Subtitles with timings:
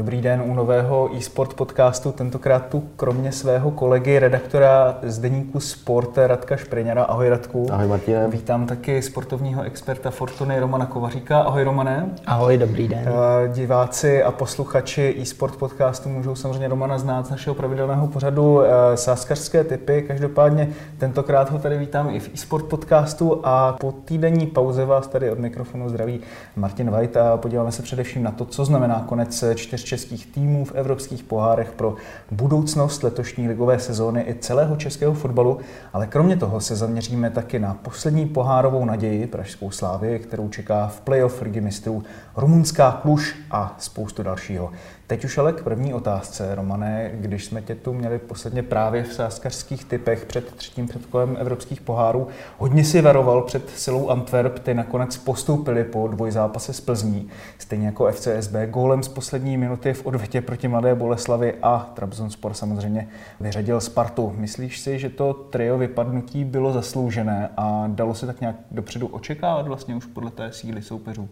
[0.00, 6.18] Dobrý den u nového e-sport podcastu, tentokrát tu kromě svého kolegy, redaktora z deníku Sport
[6.18, 7.02] Radka Špreňara.
[7.02, 7.66] Ahoj Radku.
[7.72, 8.28] Ahoj Martine.
[8.28, 11.40] Vítám taky sportovního experta Fortuny Romana Kovaříka.
[11.40, 12.10] Ahoj Romane.
[12.26, 13.08] Ahoj, dobrý den.
[13.08, 18.96] Eh, diváci a posluchači e-sport podcastu můžou samozřejmě Romana znát z našeho pravidelného pořadu eh,
[18.96, 20.04] sáskařské typy.
[20.08, 25.30] Každopádně tentokrát ho tady vítám i v e-sport podcastu a po týdenní pauze vás tady
[25.30, 26.20] od mikrofonu zdraví
[26.56, 30.74] Martin White a podíváme se především na to, co znamená konec čtyř českých týmů v
[30.74, 31.94] evropských pohárech pro
[32.30, 35.58] budoucnost letošní ligové sezóny i celého českého fotbalu,
[35.92, 41.00] ale kromě toho se zaměříme taky na poslední pohárovou naději Pražskou slávy, kterou čeká v
[41.00, 42.02] playoff Ligy mistrů
[42.36, 44.70] rumunská Kluž a spoustu dalšího.
[45.10, 49.12] Teď už ale k první otázce, Romane, když jsme tě tu měli posledně právě v
[49.12, 55.16] sáskařských typech před třetím předkolem evropských pohárů, hodně si varoval před silou Antwerp, ty nakonec
[55.16, 60.68] postoupili po dvojzápase s Plzní, stejně jako FCSB, gólem z poslední minuty v odvetě proti
[60.68, 63.08] Mladé Boleslavi a Trabzonspor samozřejmě
[63.40, 64.34] vyřadil Spartu.
[64.36, 69.66] Myslíš si, že to trio vypadnutí bylo zasloužené a dalo se tak nějak dopředu očekávat
[69.66, 71.28] vlastně už podle té síly soupeřů?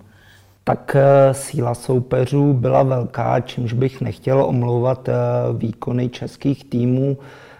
[0.68, 5.12] Tak eh, síla soupeřů byla velká, čímž bych nechtěl omlouvat eh,
[5.52, 7.16] výkony českých týmů.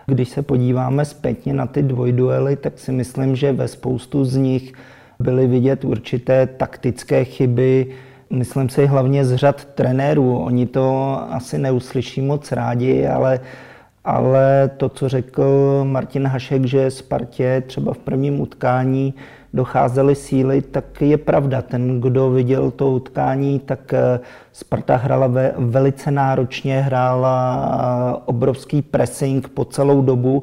[0.06, 4.72] Když se podíváme zpětně na ty dvojduely, tak si myslím, že ve spoustu z nich
[5.20, 7.86] byly vidět určité taktické chyby,
[8.30, 10.38] myslím si hlavně z řad trenérů.
[10.38, 13.40] Oni to asi neuslyší moc rádi, ale,
[14.04, 15.44] ale to, co řekl
[15.84, 19.14] Martin Hašek, že Spartě třeba v prvním utkání
[19.54, 21.62] docházely síly, tak je pravda.
[21.62, 24.20] Ten, kdo viděl to utkání, tak eh,
[24.52, 30.42] Sparta hrála ve, velice náročně, hrála obrovský pressing po celou dobu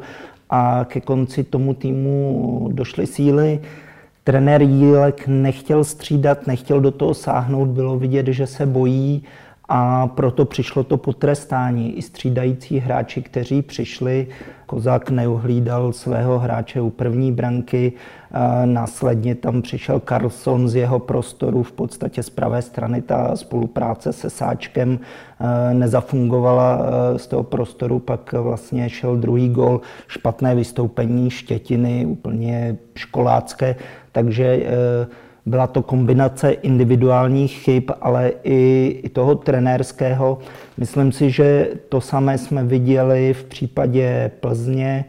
[0.50, 3.60] a ke konci tomu týmu došly síly.
[4.24, 9.24] Trenér Jílek nechtěl střídat, nechtěl do toho sáhnout, bylo vidět, že se bojí
[9.70, 11.98] a proto přišlo to potrestání.
[11.98, 14.28] I střídající hráči, kteří přišli,
[14.66, 17.94] Kozák neuhlídal svého hráče u první branky,
[18.66, 23.02] následně tam přišel Carlson z jeho prostoru, v podstatě z pravé strany.
[23.02, 25.00] Ta spolupráce se Sáčkem
[25.74, 26.80] nezafungovala
[27.18, 33.76] z toho prostoru, pak vlastně šel druhý gol, špatné vystoupení Štětiny, úplně školácké,
[34.12, 34.66] takže
[35.46, 40.38] byla to kombinace individuálních chyb, ale i, i toho trenérského.
[40.78, 45.06] Myslím si, že to samé jsme viděli v případě Plzně,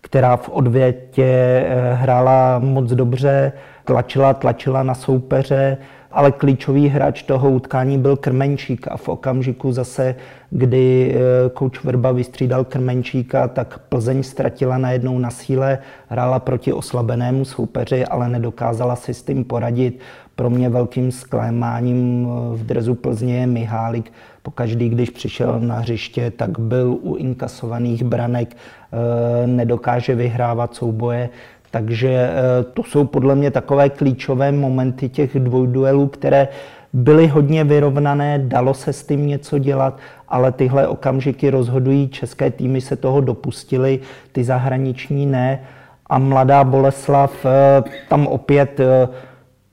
[0.00, 3.52] která v odvětě eh, hrála moc dobře,
[3.84, 5.76] tlačila, tlačila na soupeře,
[6.14, 10.14] ale klíčový hráč toho utkání byl Krmenčík a v okamžiku zase,
[10.50, 11.16] kdy
[11.54, 18.04] kouč eh, Vrba vystřídal Krmenčíka, tak Plzeň ztratila najednou na síle, hrála proti oslabenému soupeři,
[18.04, 20.00] ale nedokázala si s tím poradit.
[20.36, 24.12] Pro mě velkým zklamáním eh, v drezu Plzně je Mihálik.
[24.42, 31.28] Pokaždý, když přišel na hřiště, tak byl u inkasovaných branek, eh, nedokáže vyhrávat souboje.
[31.74, 36.48] Takže eh, to jsou podle mě takové klíčové momenty těch dvojduelů, které
[36.92, 39.98] byly hodně vyrovnané, dalo se s tím něco dělat,
[40.28, 44.00] ale tyhle okamžiky rozhodují, české týmy se toho dopustily,
[44.32, 45.60] ty zahraniční ne.
[46.06, 49.08] A mladá Boleslav, eh, tam opět eh,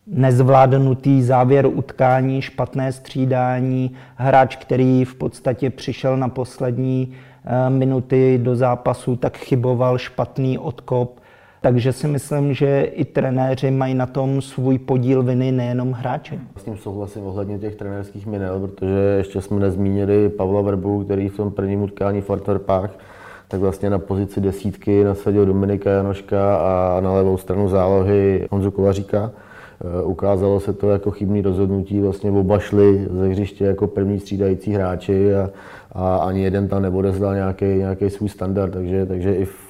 [0.08, 7.14] nezvládnutý závěr utkání, špatné střídání, hráč, který v podstatě přišel na poslední
[7.70, 11.21] minuty do zápasu, tak chyboval špatný odkop
[11.62, 16.40] takže si myslím, že i trenéři mají na tom svůj podíl viny, nejenom hráči.
[16.58, 21.38] S tím souhlasím ohledně těch trenérských minel, protože ještě jsme nezmínili Pavla Verbu, který v
[21.38, 22.92] tom prvním utkání v Antwerpách
[23.52, 29.32] tak vlastně na pozici desítky nasadil Dominika Janoška a na levou stranu zálohy Honzu Kovaříka.
[30.00, 34.74] E, ukázalo se to jako chybný rozhodnutí, vlastně oba šli ze hřiště jako první střídající
[34.74, 35.50] hráči a,
[35.92, 39.61] a ani jeden tam neodezdal nějaký, nějaký svůj standard, takže, takže i v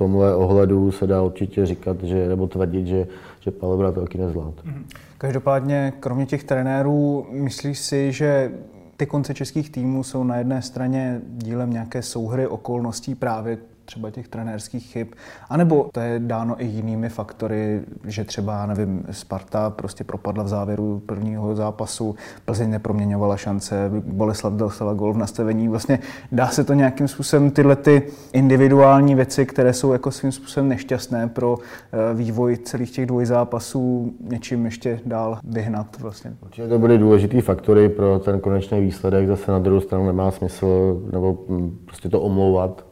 [0.00, 3.06] tomhle ohledu se dá určitě říkat, že, nebo tvrdit, že,
[3.40, 4.54] že Palebra to taky nezvlád.
[4.64, 4.86] Mhm.
[5.18, 8.52] Každopádně, kromě těch trenérů, myslíš si, že
[8.96, 13.58] ty konce českých týmů jsou na jedné straně dílem nějaké souhry okolností právě
[13.90, 15.08] třeba těch trenérských chyb,
[15.48, 21.02] anebo to je dáno i jinými faktory, že třeba, nevím, Sparta prostě propadla v závěru
[21.06, 22.14] prvního zápasu,
[22.44, 25.68] Plzeň neproměňovala šance, Boleslav dostala gol v nastavení.
[25.68, 25.98] Vlastně
[26.32, 28.02] dá se to nějakým způsobem tyhle ty
[28.32, 34.64] individuální věci, které jsou jako svým způsobem nešťastné pro eh, vývoj celých těch zápasů, něčím
[34.64, 36.32] ještě dál vyhnat vlastně.
[36.42, 41.00] Určitě to byly důležitý faktory pro ten konečný výsledek, zase na druhou stranu nemá smysl
[41.12, 42.89] nebo hm, prostě to omlouvat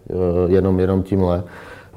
[0.48, 1.44] jenom, jenom tímhle.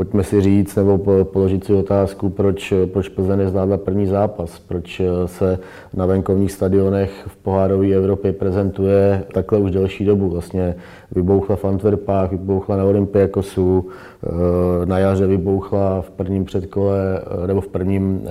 [0.02, 5.28] Pojďme si říct nebo položit si otázku, proč, proč Plzeň nezvládla první zápas, proč eh,
[5.28, 5.60] se
[5.94, 10.30] na venkovních stadionech v pohárové Evropě prezentuje takhle už delší dobu.
[10.30, 10.76] Vlastně
[11.12, 13.88] vybouchla v Antwerpách, vybouchla na Olympiakosu,
[14.24, 18.22] eh, na jaře vybouchla v prvním předkole eh, nebo v prvním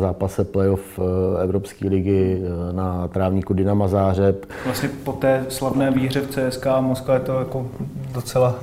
[0.00, 1.00] zápase playoff
[1.42, 4.46] Evropské ligy na trávníku Dynama Zářeb.
[4.64, 7.66] Vlastně po té slavné výhře v CSK Moskva je to jako
[8.14, 8.54] docela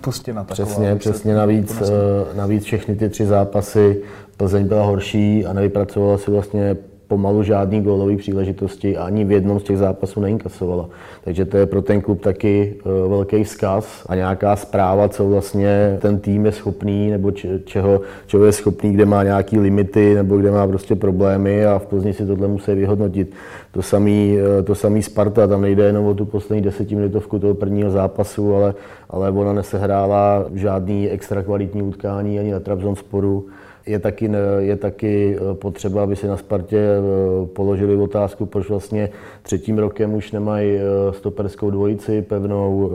[0.00, 0.44] pustina.
[0.44, 4.02] Taková, přesně, přesně navíc Eh, navíc všechny ty tři zápasy
[4.36, 6.76] Plzeň byla horší a nevypracovala si vlastně
[7.08, 10.88] pomalu žádný gólový příležitosti a ani v jednom z těch zápasů neinkasovala.
[11.24, 15.98] Takže to je pro ten klub taky uh, velký vzkaz a nějaká zpráva, co vlastně
[16.00, 17.30] ten tým je schopný, nebo
[17.64, 21.86] čeho, čeho je schopný, kde má nějaký limity, nebo kde má prostě problémy a v
[21.86, 23.32] Plzni si tohle musí vyhodnotit.
[23.72, 27.90] To samý, uh, to samý Sparta, tam nejde jenom o tu poslední desetiminutovku toho prvního
[27.90, 28.74] zápasu, ale,
[29.10, 33.46] ale ona nesehrála žádný extra kvalitní utkání ani na Trabzonsporu
[33.86, 39.08] je taky, je taky eh, potřeba, aby si na Spartě eh, položili otázku, proč vlastně
[39.42, 42.90] třetím rokem už nemají eh, stoperskou dvojici pevnou,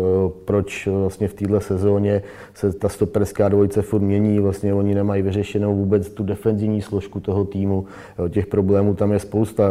[0.45, 2.21] proč vlastně v této sezóně
[2.53, 7.45] se ta stoperská dvojice furt mění, vlastně oni nemají vyřešenou vůbec tu defenzivní složku toho
[7.45, 7.85] týmu.
[8.29, 9.63] Těch problémů tam je spousta.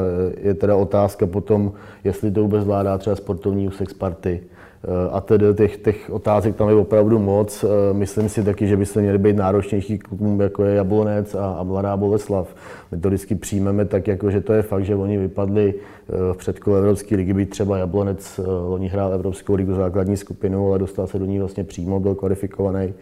[0.43, 1.73] Je teda otázka potom,
[2.05, 4.41] jestli to vůbec zvládá třeba sportovní úsek Sparty.
[4.85, 7.65] Eh, a tedy těch, těch otázek tam je opravdu moc.
[7.65, 11.53] Eh, myslím si taky, že by se měly být náročnější klubům, jako je Jablonec a,
[11.53, 12.55] a Mladá Boleslav.
[12.93, 16.37] My to vždycky přijmeme tak, jako že to je fakt, že oni vypadli eh, v
[16.37, 21.19] předkole Evropské ligy, být třeba Jablonec, oni hrál Evropskou ligu základní skupinu, ale dostal se
[21.19, 22.95] do ní vlastně přímo, byl kvalifikovaný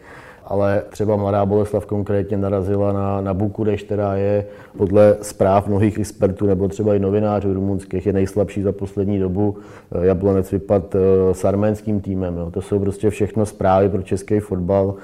[0.47, 4.45] ale třeba Mladá Boleslav konkrétně narazila na, na Bukureš, která je
[4.77, 9.57] podle zpráv mnohých expertů nebo třeba i novinářů rumunských je nejslabší za poslední dobu.
[9.91, 12.37] Eh, Jablonec vypad eh, s arménským týmem.
[12.37, 12.51] Jo.
[12.51, 14.95] To jsou prostě všechno zprávy pro český fotbal,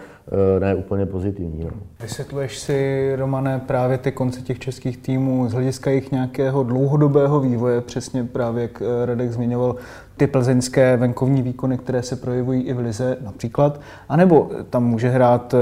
[0.59, 1.63] ne úplně pozitivní.
[1.63, 1.69] No.
[2.01, 7.81] Vysvětluješ si, Romane, právě ty konce těch českých týmů z hlediska jejich nějakého dlouhodobého vývoje,
[7.81, 9.75] přesně právě jak Radek zmiňoval,
[10.17, 13.79] ty plzeňské venkovní výkony, které se projevují i v Lize například,
[14.09, 15.57] anebo tam může hrát eh,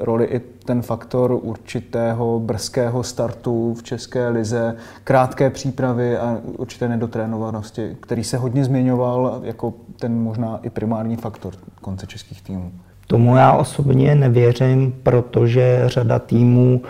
[0.00, 7.96] roli i ten faktor určitého brzkého startu v České lize, krátké přípravy a určité nedotrénovanosti,
[8.00, 12.72] který se hodně zmiňoval jako ten možná i primární faktor konce českých týmů.
[13.12, 16.82] Tomu já osobně nevěřím, protože řada týmů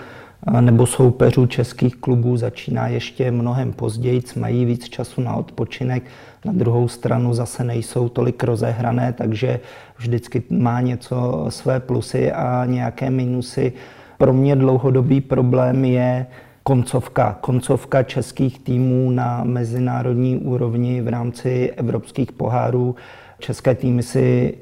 [0.60, 6.02] nebo soupeřů českých klubů začíná ještě mnohem později, mají víc času na odpočinek,
[6.44, 9.60] na druhou stranu zase nejsou tolik rozehrané, takže
[9.98, 13.72] vždycky má něco své plusy a nějaké minusy.
[14.18, 16.26] Pro mě dlouhodobý problém je
[16.62, 17.38] koncovka.
[17.40, 22.96] Koncovka českých týmů na mezinárodní úrovni v rámci evropských pohárů.
[23.38, 24.54] České týmy si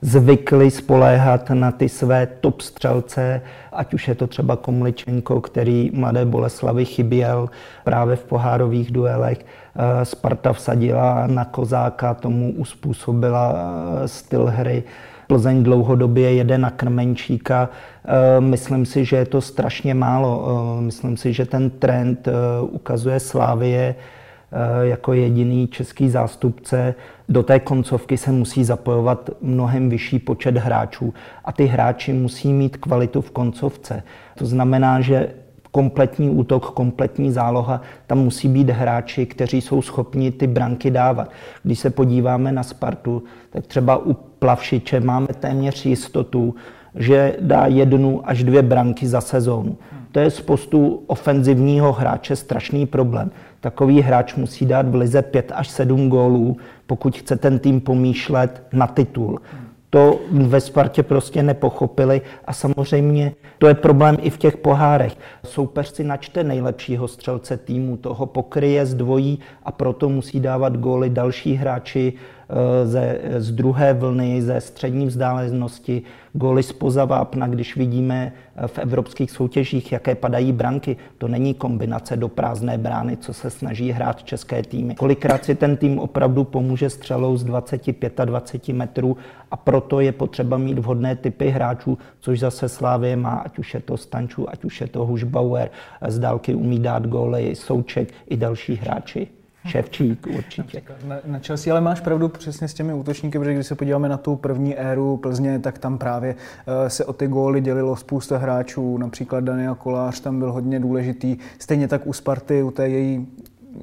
[0.00, 6.24] zvykli spoléhat na ty své top střelce, ať už je to třeba Komličenko, který mladé
[6.24, 7.48] Boleslavy chyběl
[7.84, 9.38] právě v pohárových duelech.
[9.38, 14.82] Eh, Sparta vsadila na Kozáka, tomu uspůsobila eh, styl hry.
[15.26, 17.68] Plzeň dlouhodobě jede na Krmenčíka.
[18.04, 20.46] Eh, myslím si, že je to strašně málo.
[20.80, 22.28] Myslím si, že ten trend
[22.60, 23.94] ukazuje Slávie
[24.82, 26.94] jako jediný český zástupce
[27.28, 32.76] do té koncovky se musí zapojovat mnohem vyšší počet hráčů a ty hráči musí mít
[32.76, 34.02] kvalitu v koncovce.
[34.38, 35.30] To znamená, že
[35.70, 41.30] kompletní útok, kompletní záloha, tam musí být hráči, kteří jsou schopni ty branky dávat.
[41.62, 46.54] Když se podíváme na Spartu, tak třeba u Plavšiče máme téměř jistotu,
[46.94, 49.76] že dá jednu až dvě branky za sezónu.
[50.12, 53.30] To je z postu ofenzivního hráče strašný problém.
[53.66, 56.56] Takový hráč musí dát v lize 5 až 7 gólů,
[56.86, 59.40] pokud chce ten tým pomýšlet na titul.
[59.90, 65.16] To ve Spartě prostě nepochopili a samozřejmě to je problém i v těch pohárech.
[65.44, 71.54] Soupeř si načte nejlepšího střelce týmu, toho pokryje, zdvojí a proto musí dávat góly další
[71.54, 72.12] hráči
[72.84, 76.02] ze, z druhé vlny, ze střední vzdálenosti,
[76.36, 78.32] góly spoza vápna, když vidíme
[78.66, 80.96] v evropských soutěžích, jaké padají branky.
[81.18, 84.94] To není kombinace do prázdné brány, co se snaží hrát české týmy.
[84.94, 89.16] Kolikrát si ten tým opravdu pomůže střelou z 25 a 20 metrů
[89.50, 93.80] a proto je potřeba mít vhodné typy hráčů, což zase Slávě má, ať už je
[93.80, 95.70] to Stančů, ať už je to Hušbauer,
[96.08, 99.28] z dálky umí dát góly, Souček i další hráči.
[99.66, 100.82] Ševčík určitě.
[101.04, 104.16] Na, na Chelsea, ale máš pravdu přesně s těmi útočníky, protože když se podíváme na
[104.16, 108.98] tu první éru Plzně, tak tam právě uh, se o ty góly dělilo spousta hráčů,
[108.98, 113.26] například Daniel Kolář tam byl hodně důležitý, stejně tak u Sparty, u té její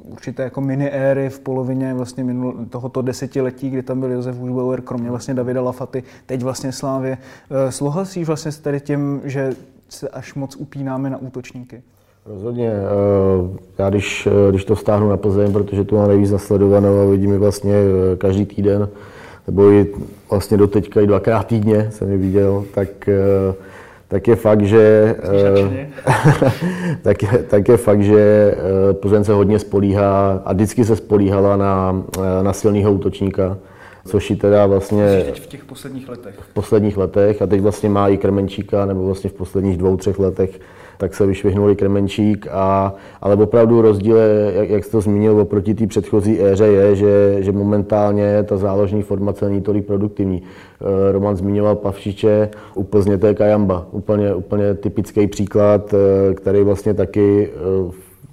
[0.05, 4.81] určité jako mini éry v polovině vlastně minul, tohoto desetiletí, kdy tam byl Josef Užbauer,
[4.81, 7.17] kromě vlastně Davida Lafaty, teď vlastně Slávě.
[7.49, 9.53] Uh, Souhlasíš vlastně s tady tím, že
[9.89, 11.83] se až moc upínáme na útočníky?
[12.25, 12.71] Rozhodně.
[12.71, 17.11] Eh, já když, eh, když to stáhnu na Plzeň, protože tu mám nejvíc nasledovanou a
[17.11, 18.89] vidím ji vlastně eh, každý týden,
[19.47, 19.87] nebo i
[20.29, 23.09] vlastně do teďka i dvakrát týdně jsem ji viděl, tak,
[24.07, 25.15] tak je fakt, že
[27.01, 28.55] tak, je, tak je fakt, že
[28.93, 32.03] Plzeň se hodně spolíhá a vždycky se spolíhala na,
[32.41, 33.57] na silného útočníka
[34.05, 35.23] což ji teda vlastně...
[35.25, 36.35] teď v těch posledních letech.
[36.39, 40.19] V posledních letech a teď vlastně má i Krmenčíka, nebo vlastně v posledních dvou, třech
[40.19, 40.59] letech
[40.97, 44.17] tak se vyšvihnuli Kremenčík, a, ale opravdu rozdíl,
[44.55, 49.01] jak, jak jste to zmínil, oproti té předchozí éře je, že, že momentálně ta záložní
[49.01, 50.43] formace není tolik produktivní.
[50.81, 56.63] Eh, Roman zmiňoval Pavšiče, u Plzně to je Kajamba, úplně, úplně typický příklad, eh, který
[56.63, 57.91] vlastně taky eh,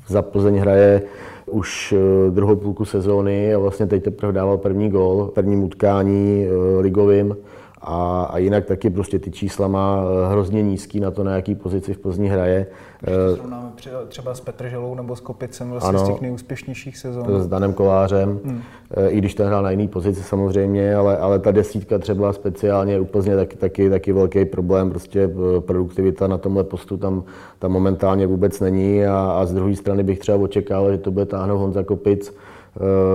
[0.09, 1.03] za Plzeň hraje
[1.51, 1.95] už
[2.31, 6.47] druhou půlku sezóny a vlastně teď teprve dával první gol v prvním utkání
[6.81, 7.37] ligovým
[7.83, 11.55] a, a jinak taky prostě ty čísla má eh, hrozně nízký na to, na jaký
[11.55, 12.67] pozici v Plzni hraje.
[13.01, 13.73] Když to eh, srovnáme
[14.09, 17.43] třeba s Petrželou nebo s Kopicem vlastně ano, z těch nejúspěšnějších sezón.
[17.43, 18.63] S Danem Kolářem, hmm.
[18.97, 23.01] Eh, i když ten hrál na jiný pozici samozřejmě, ale, ale ta desítka třeba speciálně
[23.01, 27.25] u Plzně taky, taky, taky velký problém, prostě produktivita na tomhle postu tam,
[27.59, 31.27] tam momentálně vůbec není a, a z druhé strany bych třeba očekával, že to bude
[31.27, 32.35] táhnout Honza Kopic,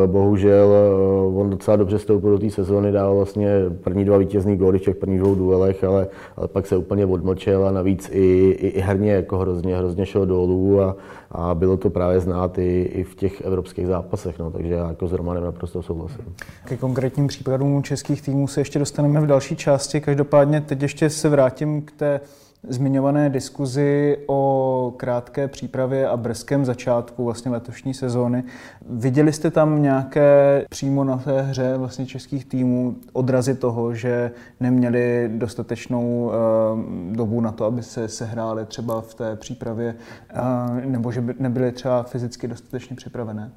[0.06, 3.50] bohužel eh, on docela dobře stoupil do té sezóny, dal vlastně
[3.84, 6.08] první dva vítězný góly v těch prvních dvou duelech, ale,
[6.38, 10.26] ale pak se úplně odmlčel a navíc i, i, i herně jako hrozně, hrozně šel
[10.26, 10.96] dolů a,
[11.32, 15.08] a bylo to právě znát i, i v těch evropských zápasech, no, takže já jako
[15.08, 16.26] s Romanem naprosto souhlasím.
[16.66, 21.30] Ke konkrétním případům českých týmů se ještě dostaneme v další části, každopádně teď ještě se
[21.30, 22.20] vrátím k té
[22.68, 28.44] zmiňované diskuzi o krátké přípravě a brzkém začátku vlastně letošní sezóny.
[28.90, 35.30] Viděli jste tam nějaké přímo na té hře vlastně českých týmů odrazy toho, že neměli
[35.38, 39.96] dostatečnou uh, dobu na to, aby se sehráli třeba v té přípravě,
[40.34, 43.52] uh, nebo že by nebyly třeba fyzicky dostatečně připravené?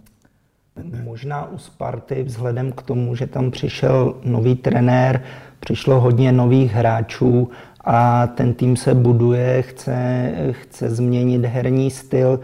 [1.05, 5.23] Možná u Sparty vzhledem k tomu, že tam přišel nový trenér,
[5.61, 7.51] přišlo hodně nových hráčů
[7.91, 12.41] a ten tým se buduje, chce, chce změnit herní styl.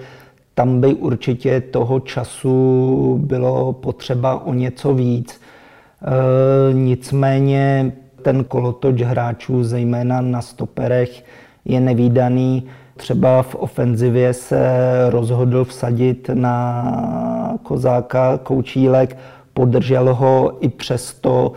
[0.54, 5.40] Tam by určitě toho času bylo potřeba o něco víc.
[5.40, 11.24] E, nicméně ten kolotoč hráčů, zejména na stoperech,
[11.64, 12.64] je nevýdaný.
[12.96, 14.60] Třeba v ofenzivě se
[15.10, 19.16] rozhodl vsadit na kozáka Koučílek,
[19.54, 21.52] podržel ho i přesto,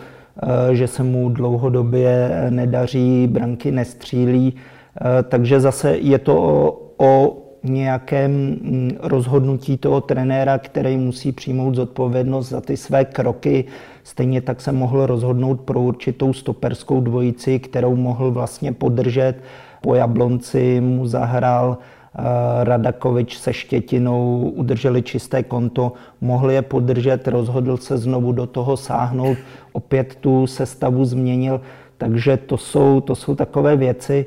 [0.72, 4.54] že se mu dlouhodobě nedaří, branky nestřílí.
[5.02, 11.76] Eh, takže zase je to o, o nějakém mm, rozhodnutí toho trenéra, který musí přijmout
[11.76, 13.66] zodpovědnost za ty své kroky.
[14.04, 19.36] Stejně tak se mohl rozhodnout pro určitou stoperskou dvojici, kterou mohl vlastně podržet.
[19.82, 21.78] Po Jablonci mu zahrál
[22.64, 29.38] Radakovič se Štětinou udrželi čisté konto, mohli je podržet, rozhodl se znovu do toho sáhnout,
[29.72, 31.62] opět tu sestavu změnil,
[31.98, 34.26] takže to jsou, to jsou takové věci,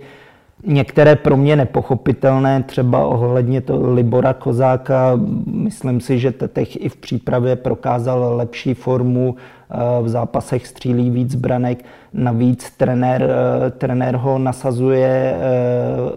[0.67, 6.97] Některé pro mě nepochopitelné, třeba ohledně to Libora Kozáka, myslím si, že Tetech i v
[6.97, 9.37] přípravě prokázal lepší formu,
[9.71, 15.39] eh, v zápasech střílí víc branek, navíc trenér, eh, trenér ho nasazuje, eh,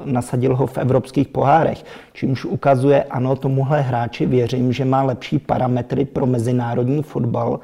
[0.06, 1.84] nasadil ho v evropských pohárech,
[2.14, 7.60] čímž ukazuje, ano, tomuhle hráči věřím, že má lepší parametry pro mezinárodní fotbal,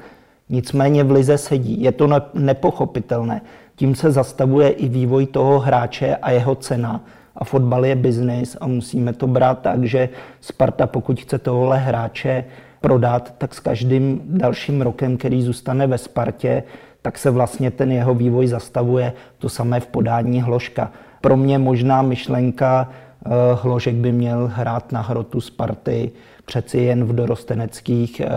[0.48, 1.82] nicméně v lize sedí.
[1.82, 3.40] Je to nepochopitelné
[3.80, 7.00] tím se zastavuje i vývoj toho hráče a jeho cena.
[7.36, 10.08] A fotbal je biznis a musíme to brát tak, že
[10.40, 12.44] Sparta, pokud chce tohle hráče
[12.80, 16.62] prodat, tak s každým dalším rokem, který zůstane ve Spartě,
[17.02, 19.12] tak se vlastně ten jeho vývoj zastavuje.
[19.38, 20.92] To samé v podání Hloška.
[21.20, 23.28] Pro mě možná myšlenka, eh,
[23.62, 26.10] Hložek by měl hrát na hrotu Sparty,
[26.44, 28.28] přeci jen v dorosteneckých eh,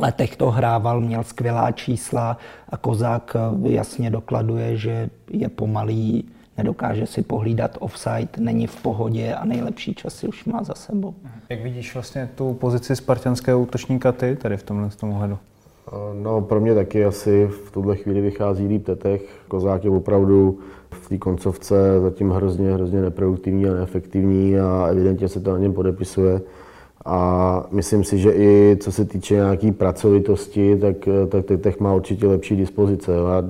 [0.00, 2.36] letech to hrával, měl skvělá čísla
[2.68, 6.24] a Kozák jasně dokladuje, že je pomalý,
[6.58, 11.14] nedokáže si pohlídat offside, není v pohodě a nejlepší časy už má za sebou.
[11.48, 15.38] Jak vidíš vlastně tu pozici spartanského útočníka ty tady v tomhle tom ohledu?
[16.22, 19.22] No, pro mě taky asi v tuhle chvíli vychází líp Tetech.
[19.48, 20.58] Kozák je opravdu
[20.90, 25.72] v té koncovce zatím hrozně, hrozně neproduktivní a neefektivní a evidentně se to na něm
[25.72, 26.40] podepisuje.
[27.04, 30.96] A myslím si, že i co se týče nějaké pracovitosti, tak,
[31.28, 33.12] tak Tetech má určitě lepší dispozice.
[33.16, 33.44] A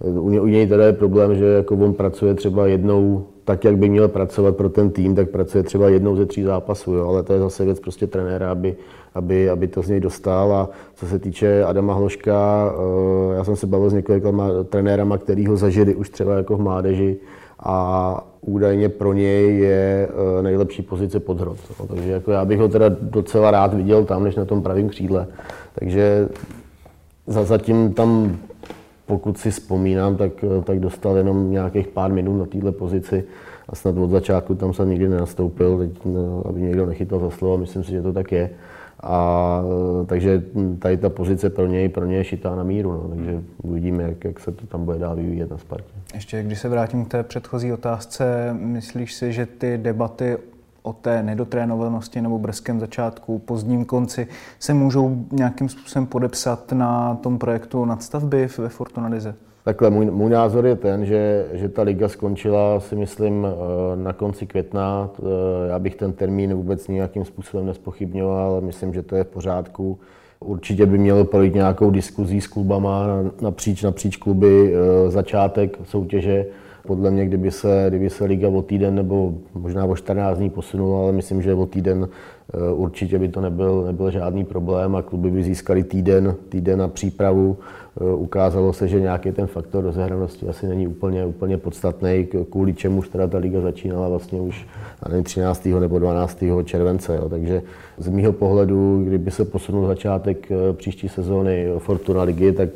[0.00, 3.76] u, ně, u něj teda je problém, že jako on pracuje třeba jednou tak, jak
[3.76, 7.08] by měl pracovat pro ten tým, tak pracuje třeba jednou ze tří zápasů, jo?
[7.08, 8.76] ale to je zase věc prostě trenéra, aby,
[9.14, 10.52] aby, aby to z něj dostal.
[10.52, 14.32] A co se týče Adama Hloška, eh, já jsem se bavil s několika
[14.68, 17.16] trenérama, který ho zažili už třeba jako v mládeži
[17.62, 21.58] a údajně pro něj je eh, nejlepší pozice podhrot.
[21.80, 24.88] No, takže jako já bych ho teda docela rád viděl tam, než na tom pravém
[24.88, 25.26] křídle.
[25.74, 26.28] Takže
[27.26, 28.36] zatím tam,
[29.06, 33.24] pokud si vzpomínám, tak, eh, tak dostal jenom nějakých pár minut na této pozici
[33.68, 37.58] a snad od začátku tam se nikdy nenastoupil, teď, no, aby někdo nechytal za slovo,
[37.58, 38.50] myslím si, že to tak je.
[39.02, 39.62] A
[40.06, 40.42] takže
[40.78, 43.08] tady ta pozice pro něj, pro něj je šitá na míru, no.
[43.16, 45.92] takže uvidíme, jak, jak se to tam bude dál vyvíjet na Spartě.
[46.14, 50.36] Ještě když se vrátím k té předchozí otázce, myslíš si, že ty debaty
[50.82, 54.26] o té nedotrénovanosti nebo brzkém začátku, pozdním konci
[54.58, 59.34] se můžou nějakým způsobem podepsat na tom projektu nadstavby ve Fortuna Lize?
[59.70, 64.12] Takhle, můj, můj názor je ten, že, že ta liga skončila, si myslím, eh, na
[64.12, 65.10] konci května.
[65.18, 65.22] Eh,
[65.68, 69.98] já bych ten termín vůbec nějakým způsobem nespochybňoval, ale myslím, že to je v pořádku.
[70.40, 73.06] Určitě by mělo projít nějakou diskuzí s klubama
[73.40, 76.46] napříč, napříč kluby eh, začátek soutěže.
[76.86, 81.02] Podle mě, kdyby se, kdyby se liga o týden nebo možná o 14 dní posunula,
[81.02, 82.08] ale myslím, že o týden
[82.74, 87.56] určitě by to nebyl, nebyl žádný problém a kluby by získali týden, týden na přípravu
[88.14, 93.26] ukázalo se, že nějaký ten faktor rozehranosti asi není úplně, úplně podstatný, kvůli čemu teda
[93.26, 94.66] ta liga začínala vlastně už
[95.08, 95.64] nevím, 13.
[95.80, 96.38] nebo 12.
[96.64, 97.16] července.
[97.16, 97.28] Jo.
[97.28, 97.62] Takže
[97.98, 102.68] z mýho pohledu, kdyby se posunul začátek eh, příští sezóny Fortuna ligy, tak,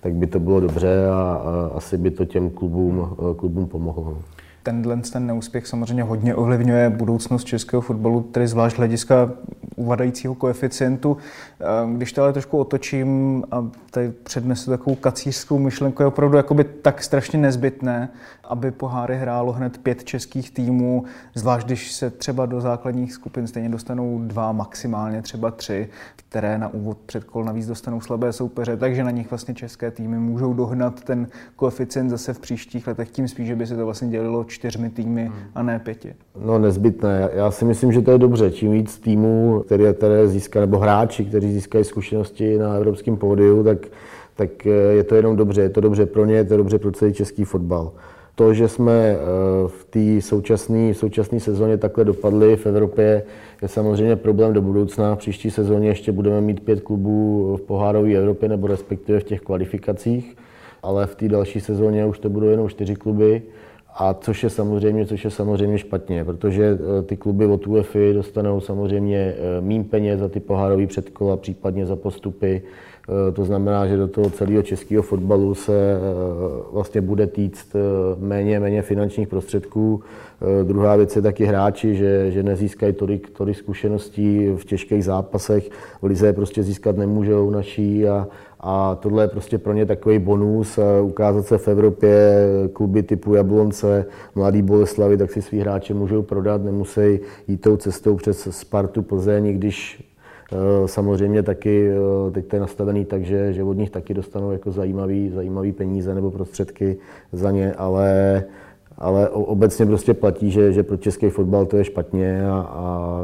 [0.00, 4.18] tak by to bylo dobře a, a asi by to těm klubům, eh, klubům pomohlo.
[4.62, 9.30] Tenhle ten neúspěch samozřejmě hodně ovlivňuje budoucnost českého fotbalu, tedy zvlášť hlediska
[9.76, 11.16] uvadajícího koeficientu.
[11.96, 17.02] Když to ale trošku otočím a tady přednesu takovou kacířskou myšlenku, je opravdu jakoby tak
[17.02, 18.08] strašně nezbytné,
[18.44, 21.04] aby poháry hrálo hned pět českých týmů,
[21.34, 26.68] zvlášť když se třeba do základních skupin stejně dostanou dva, maximálně třeba tři, které na
[26.68, 31.28] úvod předkol navíc dostanou slabé soupeře, takže na nich vlastně české týmy můžou dohnat ten
[31.56, 35.24] koeficient zase v příštích letech, tím spíš, že by se to vlastně dělilo čtyřmi týmy
[35.24, 35.34] hmm.
[35.54, 36.14] a ne pěti.
[36.44, 37.28] No nezbytné.
[37.34, 38.50] Já si myslím, že to je dobře.
[38.50, 43.78] Čím víc týmů, které, které získá, nebo hráči, kteří získají zkušenosti na evropském pódiu, tak,
[44.36, 45.62] tak je to jenom dobře.
[45.62, 47.92] Je to dobře pro ně, je to dobře pro celý český fotbal.
[48.34, 49.18] To, že jsme eh,
[49.68, 53.22] v té současné současné sezóně takhle dopadli v Evropě,
[53.62, 55.14] je samozřejmě problém do budoucna.
[55.14, 59.40] V příští sezóně ještě budeme mít pět klubů v pohárové Evropě nebo respektive v těch
[59.40, 60.36] kvalifikacích,
[60.82, 63.42] ale v té další sezóně už to budou jenom čtyři kluby.
[63.94, 68.60] A což je samozřejmě, což je samozřejmě špatně, protože eh, ty kluby od UEFI dostanou
[68.60, 72.62] samozřejmě eh, méně peněz za ty pohárové předkola, případně za postupy.
[72.62, 75.98] Eh, to znamená, že do toho celého českého fotbalu se
[76.72, 77.76] vlastně bude týct
[78.18, 80.02] méně, méně finančních prostředků.
[80.62, 85.70] Druhá věc je taky hráči, že, že nezískají tolik, tolik zkušeností v těžkých zápasech.
[86.02, 88.26] V lize prostě získat nemůžou naší a,
[88.62, 90.78] a tohle je prostě pro ně takový bonus.
[91.02, 96.64] Ukázat se v Evropě kluby typu Jablonce, Mladý Boleslavy, tak si svý hráče můžou prodat,
[96.64, 100.04] nemusí jít tou cestou přes Spartu, Plzeň, když
[100.52, 104.50] Eh, samozřejmě taky eh, teď to je nastavený tak, že, že od nich taky dostanou
[104.50, 106.96] jako zajímavý, zajímavý peníze nebo prostředky
[107.32, 108.44] za ně, ale,
[108.98, 113.18] ale obecně prostě platí, že, že pro český fotbal to je špatně a, a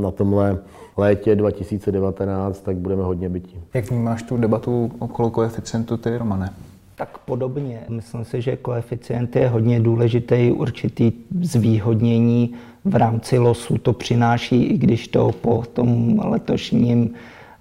[0.00, 0.58] na tomhle
[0.96, 3.60] létě 2019 tak budeme hodně bytí.
[3.74, 6.50] Jak vnímáš tu debatu okolo koeficientu ty, Romane?
[6.94, 7.80] Tak podobně.
[7.88, 14.78] Myslím si, že koeficient je hodně důležitý, určitý zvýhodnění v rámci losu to přináší, i
[14.78, 17.10] když to po tom letošním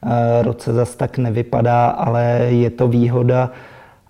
[0.04, 3.52] eh, roce zas tak nevypadá, ale je to výhoda.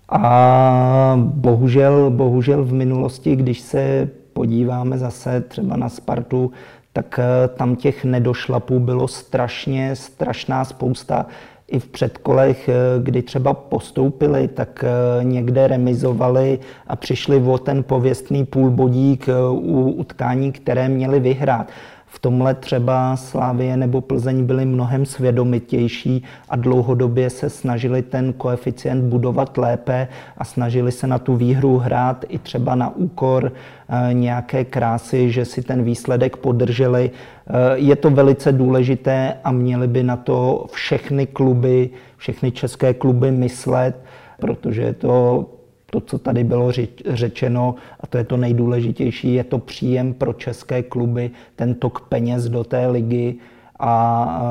[0.08, 6.52] A bohužel, bohužel v minulosti, když se podíváme zase třeba na Spartu,
[6.92, 11.26] tak eh, tam těch nedošlapů bylo strašně, strašná spousta
[11.68, 17.82] i v předkolech, eh, kdy třeba postoupili, tak eh, někde remizovali a přišli o ten
[17.82, 21.68] pověstný půlbodík u utkání, které měli vyhrát.
[22.10, 29.04] V tomhle třeba Slávie nebo Plzeň byly mnohem svědomitější a dlouhodobě se snažili ten koeficient
[29.04, 34.64] budovat lépe a snažili se na tu výhru hrát i třeba na úkor eh, nějaké
[34.64, 37.10] krásy, že si ten výsledek podrželi.
[37.10, 43.30] Eh, je to velice důležité a měly by na to všechny kluby, všechny české kluby
[43.30, 44.04] myslet,
[44.40, 45.46] protože je to
[45.90, 46.72] to, co tady bylo
[47.06, 52.48] řečeno, a to je to nejdůležitější, je to příjem pro české kluby, ten tok peněz
[52.48, 53.34] do té ligy
[53.78, 54.42] a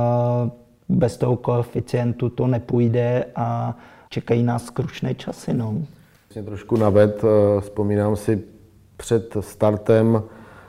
[0.90, 3.78] bez toho koeficientu to nepůjde a
[4.10, 5.54] čekají nás skrušné časy.
[5.54, 5.76] No.
[6.46, 8.44] Trošku naved, eh, vzpomínám si
[8.98, 10.24] před startem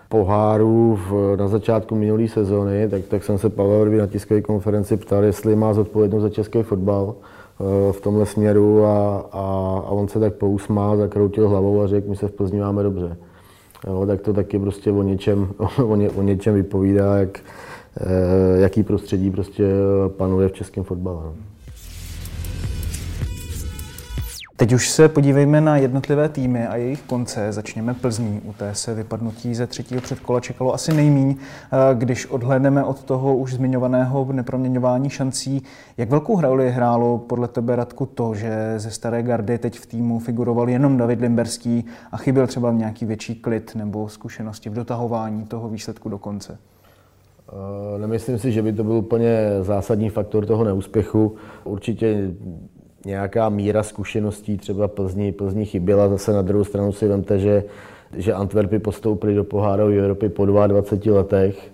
[0.08, 5.24] poháru v, na začátku minulé sezóny, tak, tak jsem se Pavel na tiskové konferenci ptal,
[5.24, 7.14] jestli má zodpovědnost za český fotbal.
[7.60, 9.42] Eh, v tomhle směru a, a,
[9.86, 13.16] a on se tak pousmál, zakroutil hlavou a řekl, my se v Plzni máme dobře.
[13.86, 15.48] Jo, tak to taky prostě o něčem,
[15.84, 17.40] o, ně, o něčem vypovídá, jak,
[18.00, 19.64] eh, jaký prostředí prostě
[20.08, 21.22] panuje v českém fotbale.
[21.24, 21.34] No.
[24.58, 27.52] Teď už se podívejme na jednotlivé týmy a jejich konce.
[27.52, 28.40] Začněme Plzní.
[28.44, 31.36] U té se vypadnutí ze třetího předkola čekalo asi nejmíň.
[31.36, 35.62] Eh, když odhlédneme od toho už zmiňovaného neproměňování šancí,
[35.96, 40.18] jak velkou roli hrálo podle tebe, Radku, to, že ze staré gardy teď v týmu
[40.18, 45.68] figuroval jenom David Limberský a chyběl třeba nějaký větší klid nebo zkušenosti v dotahování toho
[45.68, 46.58] výsledku do konce?
[47.48, 51.36] Eh, nemyslím si, že by to byl úplně zásadní faktor toho neúspěchu.
[51.64, 52.30] Určitě
[53.08, 56.08] nějaká míra zkušeností třeba Plzni, Plzni chyběla.
[56.08, 57.64] Zase na druhou stranu si vemte, že,
[58.16, 61.70] že Antwerpy postoupili do pohárové Evropy po 22 letech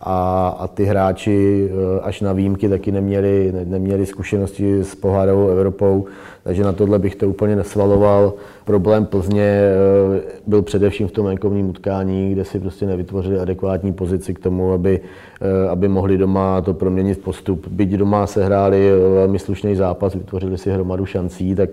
[0.00, 5.48] a, a ty hráči eh, až na výjimky taky neměli, ne, neměli zkušenosti s pohárovou
[5.48, 6.06] Evropou,
[6.44, 8.32] takže na tohle bych to úplně nesvaloval.
[8.64, 14.34] Problém Plzně eh, byl především v tom venkovním utkání, kde si prostě nevytvořili adekvátní pozici
[14.34, 15.00] k tomu, aby,
[15.40, 17.68] eh, aby mohli doma to proměnit postup.
[17.68, 21.70] Byť doma se hráli velmi slušný zápas, vytvořili si hromadu šancí, tak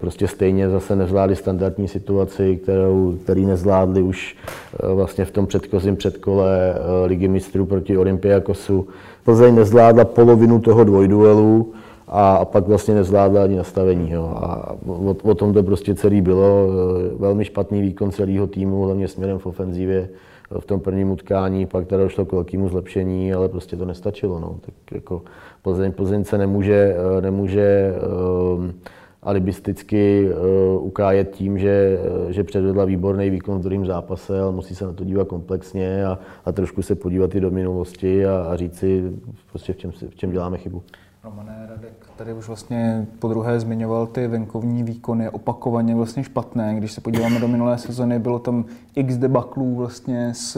[0.00, 4.36] prostě stejně zase nezvládli standardní situaci, kterou, který nezvládli už
[4.82, 6.74] eh, vlastně v tom předchozím předkole
[7.06, 8.88] ligy mistrů proti Olympiakosu.
[9.24, 11.72] Plzeň nezvládla polovinu toho dvojduelu,
[12.16, 14.10] a pak vlastně nezvládla ani nastavení.
[14.10, 14.32] Jo.
[14.36, 16.68] A o, o tom to prostě celý bylo.
[17.18, 20.08] Velmi špatný výkon celého týmu, hlavně směrem v ofenzivě
[20.58, 24.40] v tom prvním utkání, pak teda došlo k velkému zlepšení, ale prostě to nestačilo.
[24.40, 24.56] No.
[24.60, 25.22] Tak jako
[25.62, 27.94] Plzeň, Plzeň se nemůže, nemůže
[28.56, 28.72] um,
[29.22, 30.28] alibisticky
[30.76, 31.98] uh, ukájet tím, že,
[32.28, 36.18] že předvedla výborný výkon v druhém zápase, ale musí se na to dívat komplexně a,
[36.44, 39.12] a trošku se podívat i do minulosti a, a říct si,
[39.50, 40.82] prostě v čem, v čem děláme chybu.
[41.24, 46.74] Romané Radek tady už vlastně po druhé zmiňoval ty venkovní výkony opakovaně vlastně špatné.
[46.74, 50.56] Když se podíváme do minulé sezony, bylo tam x debaklů vlastně s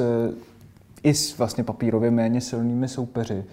[1.03, 3.45] i s vlastně papírově méně silnými soupeři.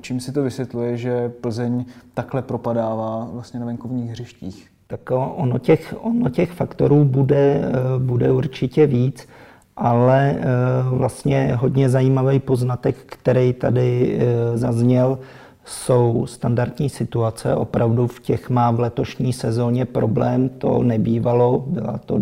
[0.00, 4.70] Čím si to vysvětluje, že Plzeň takhle propadává vlastně na venkovních hřištích?
[4.86, 9.28] Tak ono těch, ono těch faktorů bude, bude určitě víc,
[9.76, 10.44] ale eh,
[10.90, 15.18] vlastně hodně zajímavý poznatek, který tady eh, zazněl,
[15.64, 17.54] jsou standardní situace.
[17.54, 22.20] Opravdu v těch má v letošní sezóně problém, to nebývalo, byla to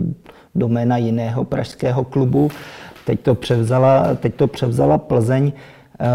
[0.54, 2.50] doména jiného pražského klubu.
[3.06, 5.52] Teď to převzala, teď to převzala Plzeň.
[6.00, 6.06] Eh,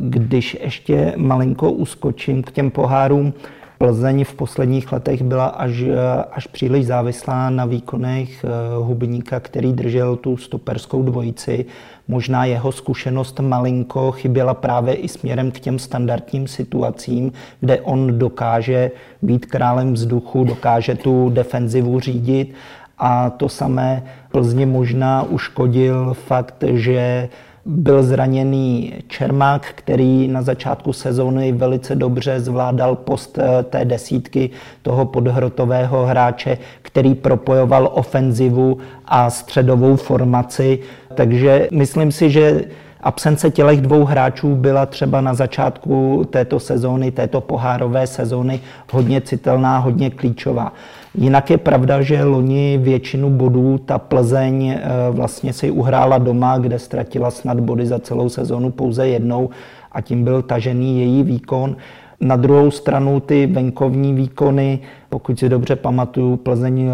[0.00, 3.32] když ještě malinko uskočím k těm pohárům,
[3.78, 5.84] Plzeň v posledních letech byla až,
[6.32, 11.66] až příliš závislá na výkonech eh, Hubníka, který držel tu stoperskou dvojici.
[12.08, 18.90] Možná jeho zkušenost malinko chyběla právě i směrem k těm standardním situacím, kde on dokáže
[19.22, 22.54] být králem vzduchu, dokáže tu defenzivu řídit.
[22.98, 24.02] A to samé
[24.36, 27.28] Plzně možná uškodil fakt, že
[27.66, 34.50] byl zraněný Čermák, který na začátku sezóny velice dobře zvládal post eh, té desítky
[34.82, 40.78] toho podhrotového hráče, který propojoval ofenzivu a středovou formaci.
[41.14, 42.64] Takže myslím si, že
[43.00, 48.60] absence těch dvou hráčů byla třeba na začátku této sezóny, této pohárové sezóny
[48.92, 50.72] hodně citelná, hodně klíčová.
[51.18, 56.78] Jinak je pravda, že loni většinu bodů ta Plzeň eh, vlastně si uhrála doma, kde
[56.78, 59.50] ztratila snad body za celou sezonu pouze jednou
[59.92, 61.76] a tím byl tažený její výkon.
[62.20, 66.92] Na druhou stranu ty venkovní výkony, pokud si dobře pamatuju, Plzeň eh,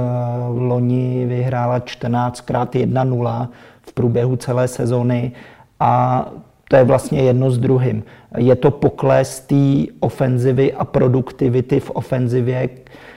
[0.48, 3.48] loni vyhrála 14krát 1-0
[3.82, 5.32] v průběhu celé sezony
[5.80, 6.24] a
[6.68, 8.02] to je vlastně jedno s druhým.
[8.38, 12.68] Je to pokles té ofenzivy a produktivity v ofenzivě,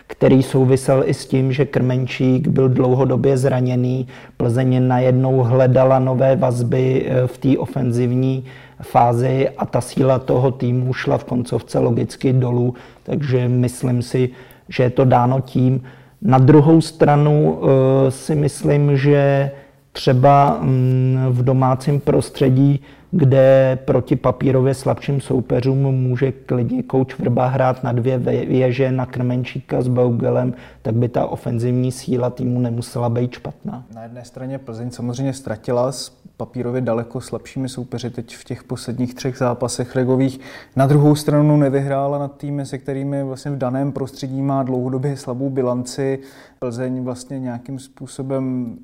[0.08, 4.08] který souvisel i s tím, že Krmenčík byl dlouhodobě zraněný.
[4.38, 8.46] Plzeň najednou hledala nové vazby eh, v té ofenzivní
[8.82, 14.30] fázi a ta síla toho týmu šla v koncovce logicky dolů, takže myslím si,
[14.70, 15.84] že je to dáno tím.
[16.22, 19.52] Na druhou stranu eh, si myslím, že
[19.96, 22.82] třeba mm, v domácím prostředí
[23.18, 29.82] kde proti papírově slabším soupeřům může klidně kouč Vrba hrát na dvě věže, na Krmenčíka
[29.82, 33.84] s Baugelem, tak by ta ofenzivní síla týmu nemusela být špatná.
[33.96, 39.14] Na jedné straně Plzeň samozřejmě ztratila s papírově daleko slabšími soupeři teď v těch posledních
[39.14, 40.40] třech zápasech regových.
[40.76, 45.50] Na druhou stranu nevyhrála nad týmy, se kterými vlastně v daném prostředí má dlouhodobě slabou
[45.50, 46.20] bilanci.
[46.60, 48.76] Plzeň vlastně nějakým způsobem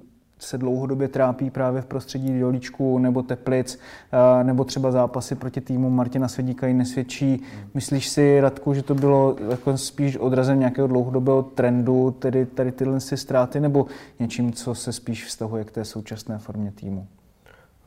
[0.41, 3.79] se dlouhodobě trápí právě v prostředí Jolíčku nebo Teplic,
[4.11, 7.43] eh, nebo třeba zápasy proti týmu Martina Svědíka ji nesvědčí.
[7.73, 12.99] Myslíš si, Radku, že to bylo jako spíš odrazem nějakého dlouhodobého trendu, tedy tady tyhle
[12.99, 13.85] si ztráty, nebo
[14.19, 17.07] něčím, co se spíš vztahuje k té současné formě týmu?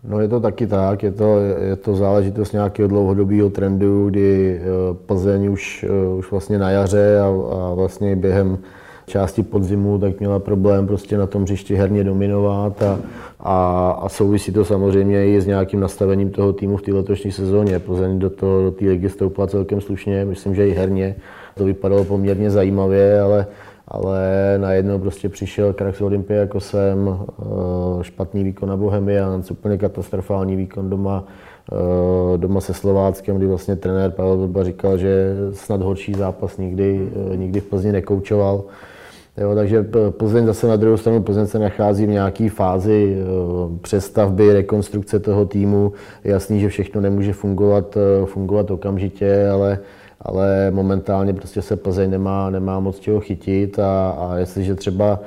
[0.04, 4.64] No je to taky tak, je to, je to záležitost nějakého dlouhodobého trendu, kdy eh,
[5.06, 8.58] Plzeň už, eh, už vlastně na jaře a, a vlastně během
[9.06, 12.98] části podzimu, tak měla problém prostě na tom hřišti herně dominovat a,
[13.40, 17.78] a, a souvisí to samozřejmě i s nějakým nastavením toho týmu v té letošní sezóně.
[17.78, 21.16] Plzeň do, to, do té ligy stoupla celkem slušně, myslím, že i herně.
[21.54, 23.46] To vypadalo poměrně zajímavě, ale,
[23.88, 24.20] ale
[24.58, 27.44] najednou prostě přišel Krax Olympia jako jsem, eh,
[28.04, 31.24] špatný výkon na Bohemians, úplně katastrofální výkon doma,
[31.72, 37.08] eh, doma se Slováckem, kdy vlastně trenér Pavel Vrba říkal, že snad horší zápas nikdy,
[37.32, 38.64] eh, nikdy v Plzni nekoučoval.
[39.36, 44.52] Jo, takže Plzeň zase na druhou stranu Plzeň se nachází v nějaké fázi eh, přestavby,
[44.52, 45.92] rekonstrukce toho týmu.
[46.24, 49.78] Je jasný, že všechno nemůže fungovat, eh, fungovat okamžitě, ale,
[50.20, 55.20] ale momentálně prostě se Plzeň nemá, nemá moc čeho chytit a, a jestliže třeba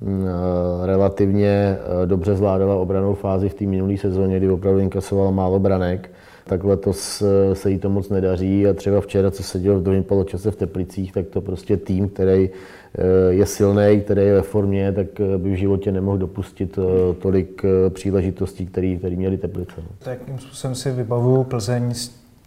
[0.00, 5.58] mm, eh, relativně dobře zvládala obranou fázi v té minulé sezóně, kdy opravdu inkasovala málo
[5.58, 6.10] branek,
[6.46, 10.02] tak letos se jí to moc nedaří a třeba včera, co se dělo v druhém
[10.02, 12.50] poločase v Teplicích, tak to prostě tým, který
[12.98, 17.14] Eh, je silný, který je ve formě, tak eh, by v životě nemohl dopustit eh,
[17.14, 19.74] tolik příležitostí, které měli Teplice.
[19.76, 19.88] No.
[19.98, 21.94] Tak jakým způsobem si vybavuju Plzeň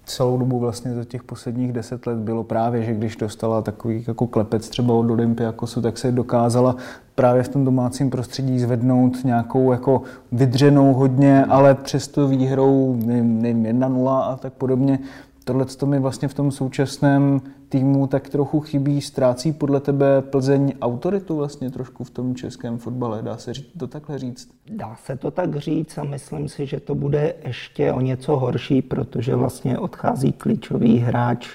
[0.06, 4.28] celou dobu vlastně za těch posledních deset let bylo právě, že když dostala takový jako
[4.28, 6.76] klepec třeba od Olympiakosu, tak se dokázala
[7.16, 13.64] právě v tom domácím prostředí zvednout nějakou jako vydřenou hodně, ale přesto výhrou, nevím, nevím
[13.64, 15.00] 1-0 a tak podobně.
[15.48, 20.74] Tohle to mi vlastně v tom současném týmu tak trochu chybí, ztrácí podle tebe Plzeň
[20.82, 24.50] autoritu vlastně trošku v tom českém fotbale, dá se to takhle říct?
[24.70, 28.82] Dá se to tak říct a myslím si, že to bude ještě o něco horší,
[28.82, 31.50] protože vlastně odchází klíčový hráč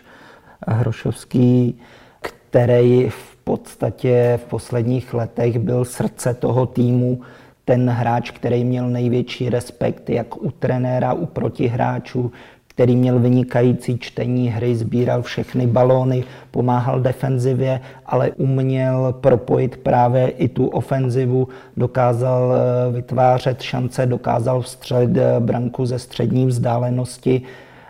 [0.69, 1.79] Hrošovský,
[2.21, 7.21] který v podstatě v posledních letech byl srdce toho týmu,
[7.65, 12.33] ten hráč, který měl největší respekt jak u trenéra, u protihráčů,
[12.81, 20.49] který měl vynikající čtení hry, sbíral všechny balóny, pomáhal defenzivě, ale uměl propojit právě i
[20.49, 27.43] tu ofenzivu, dokázal eh, vytvářet šance, dokázal vstřelit eh, branku ze střední vzdálenosti.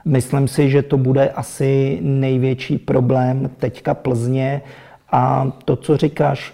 [0.05, 4.63] Myslím si, že to bude asi největší problém teďka Plzně
[5.13, 6.53] a to, co říkáš,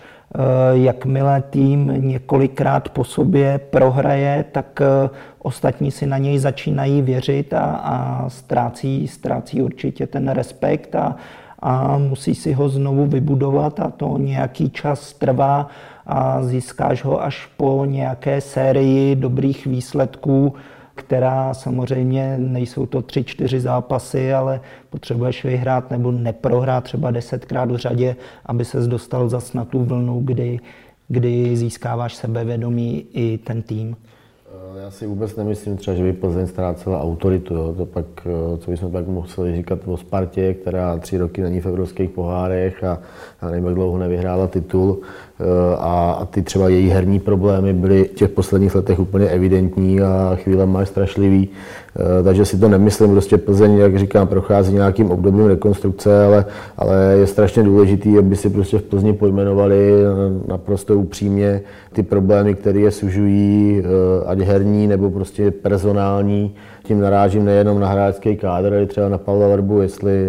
[0.73, 4.81] jakmile tým několikrát po sobě prohraje, tak
[5.39, 11.17] ostatní si na něj začínají věřit a, a ztrácí, ztrácí určitě ten respekt a,
[11.61, 15.69] a musí si ho znovu vybudovat a to nějaký čas trvá
[16.07, 20.55] a získáš ho až po nějaké sérii dobrých výsledků,
[20.97, 27.77] která samozřejmě nejsou to tři, čtyři zápasy, ale potřebuješ vyhrát nebo neprohrát třeba desetkrát v
[27.77, 30.61] řadě, aby ses dostal zas na tu vlnu, kdy,
[31.09, 33.97] kdy získáváš sebevědomí i ten tým.
[34.77, 37.55] Eh, já si vůbec nemyslím třeba, že by Plzeň ztrácela autoritu.
[37.55, 37.75] Jo.
[37.77, 41.67] To pak, eh, co bychom pak museli říkat o Spartě, která tři roky není v
[41.67, 42.99] evropských pohárech a,
[43.41, 45.01] a nevím, jak dlouho nevyhrála titul.
[45.41, 50.37] Eh, a, ty třeba její herní problémy byly v těch posledních letech úplně evidentní a
[50.43, 51.49] chvíle máš strašlivý.
[51.99, 56.45] Eh, takže si to nemyslím, prostě Plzeň, jak říkám, prochází nějakým obdobím rekonstrukce, ale,
[56.77, 59.93] ale je strašně důležitý, aby si prostě v Plzni pojmenovali
[60.49, 61.61] naprosto upřímně
[61.93, 66.55] ty problémy, které je sužují, eh, ať herní nebo prostě personální.
[66.87, 70.29] Tím narážím nejenom na hráčský kádr, ale třeba na Pavla Verbu, jestli,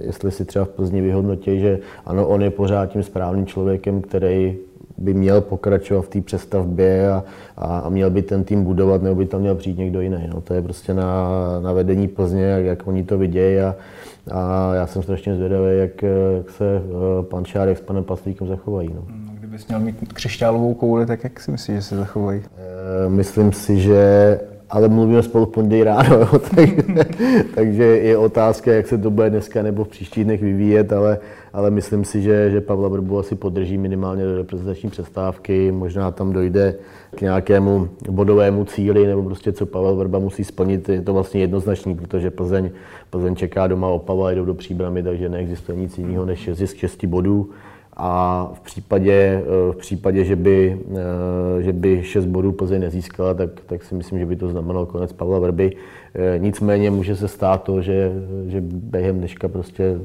[0.00, 4.56] jestli si třeba v Plzni vyhodnotí, že ano, on je pořád tím správným člověkem, který
[4.98, 7.24] by měl pokračovat v té přestavbě a,
[7.56, 10.30] a, a měl by ten tým budovat, nebo by tam měl přijít někdo jiný.
[10.34, 11.28] No, to je prostě na,
[11.60, 13.76] na vedení Plzně, jak, jak oni to vidějí a,
[14.30, 16.02] a já jsem strašně zvědavý, jak,
[16.36, 18.88] jak se eh, pan Šárek s panem Paslíkem zachovají.
[18.88, 19.04] No.
[19.08, 19.32] no.
[19.38, 22.42] Kdybys měl mít křišťálovou kouli, tak jak si myslíš, že se zachovají?
[23.06, 24.40] E, myslím si, že
[24.72, 26.68] ale mluvíme spolu v pondělí ráno, jo, tak,
[27.54, 31.18] takže je otázka, jak se to bude dneska nebo v příštích dnech vyvíjet, ale,
[31.52, 36.32] ale myslím si, že, že Pavla Vrbu asi podrží minimálně do reprezentační přestávky, možná tam
[36.32, 36.74] dojde
[37.16, 41.94] k nějakému bodovému cíli, nebo prostě co Pavel Vrba musí splnit, je to vlastně jednoznačný,
[41.94, 42.70] protože Plzeň,
[43.10, 47.50] Plzeň čeká doma Opava, jdou do příbramy, takže neexistuje nic jiného než zisk 6 bodů
[47.96, 50.80] a v případě, eh, v případě že, by,
[51.58, 54.86] eh, že by 6 bodů Plzeň nezískala, tak, tak si myslím, že by to znamenalo
[54.86, 55.76] konec Pavla Vrby.
[56.14, 58.12] Eh, nicméně může se stát to, že,
[58.46, 59.98] že během dneška prostě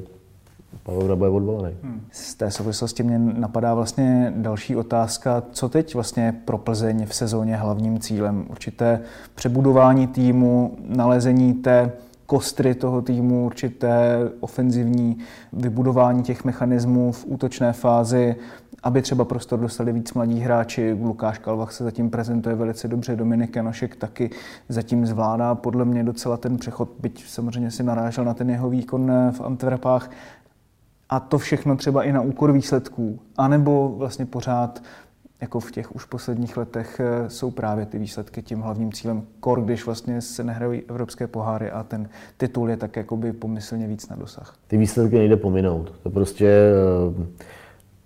[0.84, 1.76] Pavel Vrba je odvolaný.
[1.84, 2.02] Hmm.
[2.12, 5.44] Z té souvislosti mě napadá vlastně další otázka.
[5.52, 8.46] Co teď vlastně pro Plzeň v sezóně hlavním cílem?
[8.50, 9.00] Určité
[9.36, 11.92] přebudování týmu, nalezení té
[12.28, 15.18] kostry toho týmu, určité ofenzivní
[15.54, 18.36] vybudování těch mechanismů v útočné fázi,
[18.84, 20.98] aby třeba prostor dostali víc mladí hráči.
[21.02, 24.30] Lukáš Kalvach se zatím prezentuje velice dobře, Dominik Janošek taky
[24.70, 29.12] zatím zvládá podle mě docela ten přechod, byť samozřejmě si narážel na ten jeho výkon
[29.32, 30.12] v Antwerpách.
[31.10, 34.84] A to všechno třeba i na úkor výsledků, anebo vlastně pořád
[35.42, 39.24] jako v těch už posledních letech eh, jsou právě ty výsledky tím hlavním cílem.
[39.40, 44.10] Kor, když vlastně se nehrají evropské poháry a ten titul je tak jakoby pomyslně víc
[44.10, 44.56] na dosah.
[44.68, 45.94] Ty výsledky nejde pominout.
[46.04, 47.48] To prostě eh,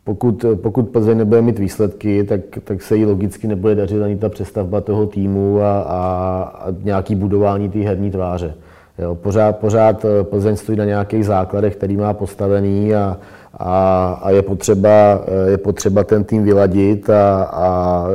[0.04, 4.30] pokud, pokud Plzeň nebude mít výsledky, tak, tak se jí logicky nebude dařit ani ta
[4.30, 8.54] přestavba toho týmu a, a, a nějaký budování té herní tváře.
[9.00, 13.18] Jo, pořád, pořád eh, Plzeň stojí na nějakých základech, který má postavený a,
[13.54, 18.06] a, a je, potřeba, je potřeba ten tým vyladit a, a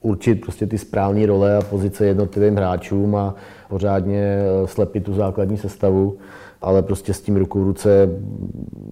[0.00, 3.34] určit prostě ty správné role a pozice jednotlivým hráčům a
[3.72, 6.18] pořádně slepit tu základní sestavu
[6.62, 8.08] ale prostě s tím ruku v ruce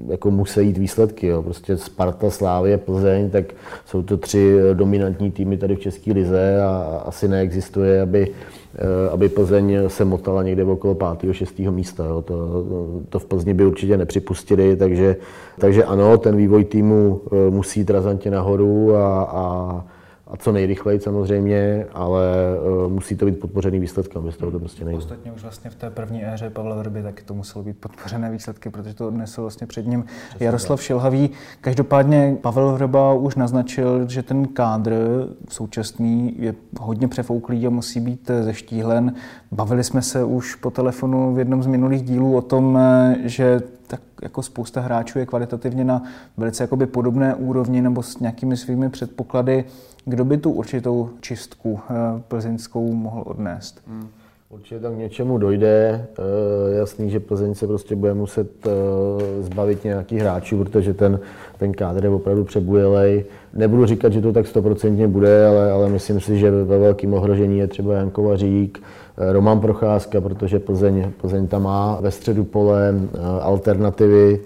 [0.08, 1.26] jako musí jít výsledky.
[1.26, 1.42] Jo.
[1.42, 3.44] Prostě Sparta, Slávě, Plzeň, tak
[3.86, 8.28] jsou to tři dominantní týmy tady v České lize a asi neexistuje, aby,
[8.74, 11.34] eh, aby Plzeň se motala někde okolo 5.
[11.34, 11.70] 6.
[11.70, 12.04] místa.
[12.04, 12.22] Jo.
[12.22, 12.64] To,
[13.08, 15.16] to v Plzni by určitě nepřipustili, takže,
[15.58, 19.84] takže ano, ten vývoj týmu eh, musí jít razantně nahoru a, a
[20.30, 22.22] a co nejrychleji samozřejmě, ale
[22.84, 24.98] uh, musí to být podpořený výsledkem, bez toho to prostě nejde.
[24.98, 28.70] Ostatně už vlastně v té první éře Pavla Verby taky to muselo být podpořené výsledky,
[28.70, 30.84] protože to odnesl vlastně před ním Přesně Jaroslav tak.
[30.84, 31.30] Šilhavý.
[31.60, 34.92] Každopádně Pavel Vrba už naznačil, že ten kádr
[35.48, 39.14] současný je hodně přefouklý a musí být zeštíhlen.
[39.52, 43.60] Bavili jsme se už po telefonu v jednom z minulých dílů o tom, eh, že
[43.86, 46.02] tak jako spousta hráčů je kvalitativně na
[46.36, 49.64] velice jakoby podobné úrovni nebo s nějakými svými předpoklady.
[50.10, 53.82] Kdo by tu určitou čistku eh, plzeňskou mohl odnést?
[53.86, 54.08] Hmm.
[54.50, 56.06] Určitě tam k něčemu dojde.
[56.18, 58.70] E, jasný, že Plzeň se prostě bude muset e,
[59.42, 61.20] zbavit nějakých hráčů, protože ten,
[61.58, 63.24] ten kádr je opravdu přebujelej.
[63.54, 67.58] Nebudu říkat, že to tak stoprocentně bude, ale, ale myslím si, že ve velkém ohrožení
[67.58, 68.82] je třeba Jan Kovařík,
[69.16, 72.94] Roman Procházka, protože Plzeň, Plzeň tam má ve středu pole
[73.40, 74.40] alternativy.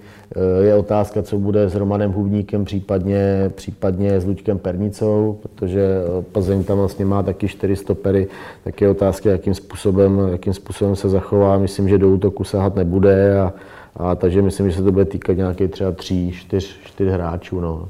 [0.61, 5.87] Je otázka, co bude s Romanem Hubníkem, případně, případně s Luďkem Pernicou, protože
[6.31, 8.27] Plzeň tam vlastně má taky čtyři stopery,
[8.63, 11.57] tak je otázka, jakým způsobem, jakým způsobem se zachová.
[11.57, 13.53] Myslím, že do útoku sahat nebude, a,
[13.95, 17.59] a takže myslím, že se to bude týkat nějakých třeba tří, čtyř, čtyř hráčů.
[17.59, 17.87] No.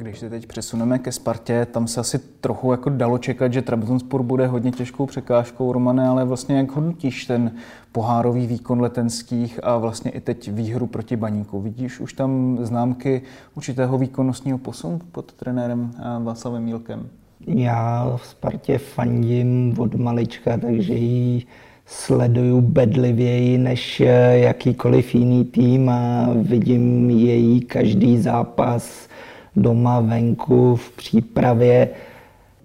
[0.00, 4.22] Když se teď přesuneme ke Spartě, tam se asi trochu jako dalo čekat, že Trabzonspor
[4.22, 7.52] bude hodně těžkou překážkou, Romane, ale vlastně jak hodnotíš ten
[7.92, 11.60] pohárový výkon letenských a vlastně i teď výhru proti Baníku?
[11.60, 13.22] Vidíš už tam známky
[13.54, 17.08] určitého výkonnostního posunu pod trenérem eh, Václavem Mílkem?
[17.46, 21.42] Já v Spartě fandím od malička, takže ji
[21.86, 29.08] sleduju bedlivěji než eh, jakýkoliv jiný tým a vidím její každý zápas
[29.62, 31.88] doma, venku, v přípravě.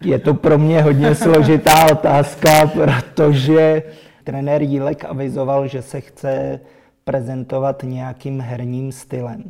[0.05, 3.83] Je to pro mě hodně složitá otázka, protože
[4.23, 6.59] trenér Jílek avizoval, že se chce
[7.03, 9.43] prezentovat nějakým herním stylem,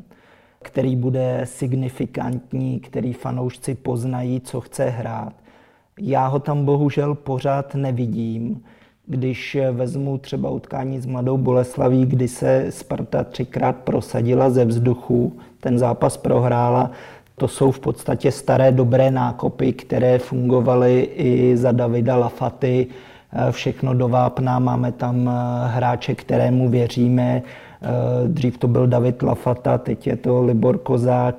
[0.62, 5.34] který bude signifikantní, který fanoušci poznají, co chce hrát.
[6.00, 8.64] Já ho tam bohužel pořád nevidím.
[9.06, 15.80] Když vezmu třeba utkání s Mladou Boleslaví, kdy se Sparta třikrát prosadila ze vzduchu, ten
[15.80, 16.92] zápas prohrála,
[17.38, 22.88] to jsou v podstatě staré dobré nákopy, které fungovaly i za Davida Lafaty.
[23.34, 27.42] Eh, všechno do vápna, máme tam eh, hráče, kterému věříme.
[27.82, 27.88] Eh,
[28.28, 31.36] dřív to byl David Lafata, teď je to Libor Kozák.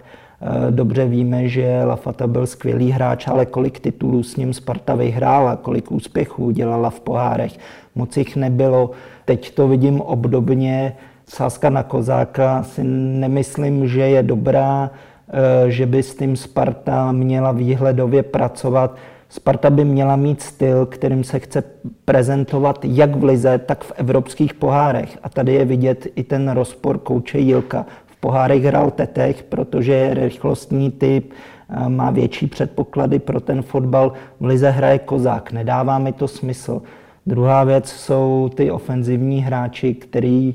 [0.70, 5.92] Dobře víme, že Lafata byl skvělý hráč, ale kolik titulů s ním Sparta vyhrála, kolik
[5.92, 7.52] úspěchů dělala v pohárech,
[7.94, 8.90] moc jich nebylo.
[9.24, 10.96] Teď to vidím obdobně.
[11.28, 14.90] Sázka na Kozáka si nemyslím, že je dobrá.
[15.29, 18.97] Eh, že by s tím Sparta měla výhledově pracovat.
[19.29, 21.62] Sparta by měla mít styl, kterým se chce
[22.05, 25.18] prezentovat jak v lize, tak v evropských pohárech.
[25.22, 27.87] A tady je vidět i ten rozpor kouče Jilka.
[28.07, 31.33] V pohárech hrál Tetech, protože je rychlostní typ,
[31.89, 34.12] má větší předpoklady pro ten fotbal.
[34.41, 36.83] V lize hraje Kozák, nedává mi to smysl.
[37.27, 40.55] Druhá věc jsou ty ofenzivní hráči, který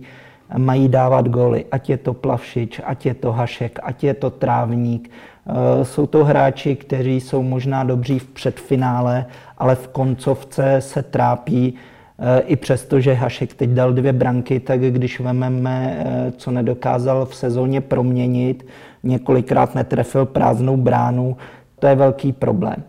[0.57, 5.09] mají dávat góly, ať je to Plavšič, ať je to Hašek, ať je to Trávník.
[5.49, 9.25] Eh, jsou to hráči, kteří jsou možná dobří v předfinále,
[9.57, 11.73] ale v koncovce se trápí.
[12.19, 17.25] Eh, I přesto, že Hašek teď dal dvě branky, tak když vememe, eh, co nedokázal
[17.25, 18.67] v sezóně proměnit,
[19.03, 21.37] několikrát netrefil prázdnou bránu,
[21.79, 22.83] to je velký problém.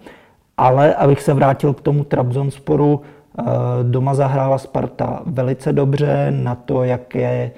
[0.56, 3.00] Ale abych se vrátil k tomu Trabzonsporu,
[3.82, 7.50] doma zahrála Sparta velice dobře na to, jaké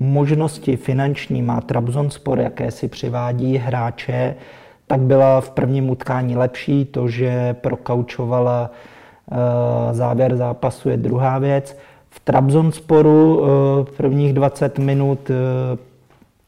[0.00, 4.34] možnosti finanční má Trabzonspor, jaké si přivádí hráče,
[4.86, 6.84] tak byla v prvním utkání lepší.
[6.84, 11.78] To, že prokaučovala eh, závěr zápasu je druhá věc.
[12.10, 15.34] V Trabzonsporu eh, prvních 20 minut eh,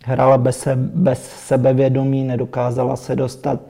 [0.04, 3.60] hrála bez, bez sebevědomí, nedokázala se dostat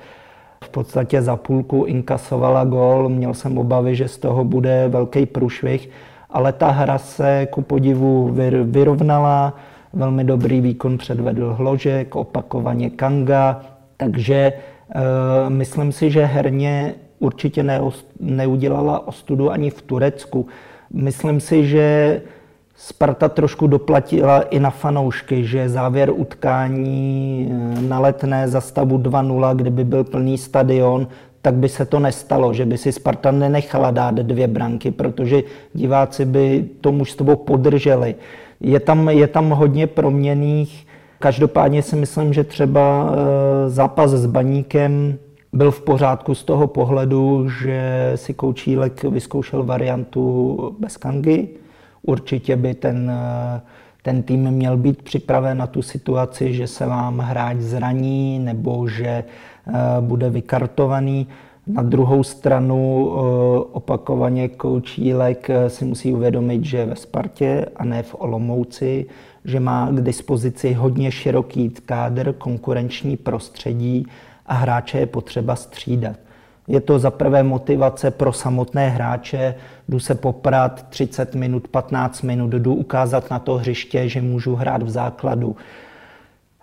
[0.62, 5.90] v podstatě za půlku, inkasovala gol, měl jsem obavy, že z toho bude velký průšvih,
[6.30, 8.30] ale ta hra se ku podivu
[8.64, 9.56] vyrovnala,
[9.92, 13.60] velmi dobrý výkon předvedl Hložek, opakovaně Kanga,
[13.96, 14.52] takže e,
[15.48, 17.80] myslím si, že herně určitě ne,
[18.20, 20.46] neudělala ostudu ani v Turecku.
[20.92, 22.20] Myslím si, že
[22.84, 29.56] Sparta trošku doplatila i na fanoušky, že závěr utkání eh, na letné za stavu 2-0,
[29.56, 31.08] kdyby byl plný stadion,
[31.42, 35.42] tak by se to nestalo, že by si Sparta nenechala dát dvě branky, protože
[35.74, 38.14] diváci by to mužstvo podrželi.
[38.60, 40.86] Je tam, je tam hodně proměných.
[41.18, 45.18] Každopádně si myslím, že třeba eh, zápas s Baníkem
[45.52, 51.61] byl v pořádku z toho pohledu, že si Koučílek vyzkoušel variantu bez Kangy.
[52.02, 53.60] Určitě by ten, eh,
[54.02, 59.06] ten tým měl být připraven na tu situaci, že se vám hráč zraní nebo že
[59.08, 61.26] eh, bude vykartovaný.
[61.66, 63.06] Na druhou stranu
[63.72, 69.06] opakovaně Koučílek si musí uvědomit, že ve Spartě a ne v Olomouci,
[69.44, 74.06] že má k dispozici hodně široký kádr, konkurenční prostředí
[74.46, 76.16] a hráče je potřeba střídat.
[76.68, 79.54] Je to za prvé motivace pro samotné hráče,
[79.88, 84.82] jdu se poprat 30 minut, 15 minut, jdu ukázat na to hřiště, že můžu hrát
[84.82, 85.56] v základu.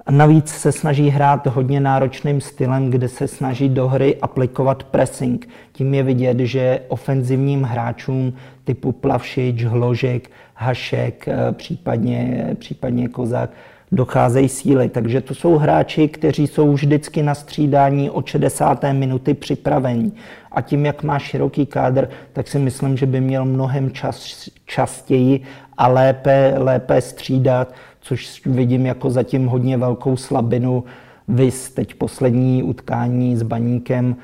[0.06, 5.50] A navíc se snaží hrát hodně náročným stylem, kde se snaží do hry aplikovat pressing.
[5.72, 8.34] Tím je vidět, že ofenzivním hráčům
[8.64, 13.50] typu Plavšič, Hložek, Hašek, eh, případně, případně Kozák,
[13.92, 14.90] docházejí síly.
[14.90, 18.84] Takže to jsou hráči, kteří jsou vždycky na střídání od 60.
[18.92, 20.14] minuty připravení.
[20.52, 25.42] A tím, jak má široký kádr, tak si myslím, že by měl mnohem čas, častěji
[25.78, 30.84] a lépe, lépe střídat což vidím jako zatím hodně velkou slabinu.
[31.28, 34.16] Vys teď poslední utkání s Baníkem,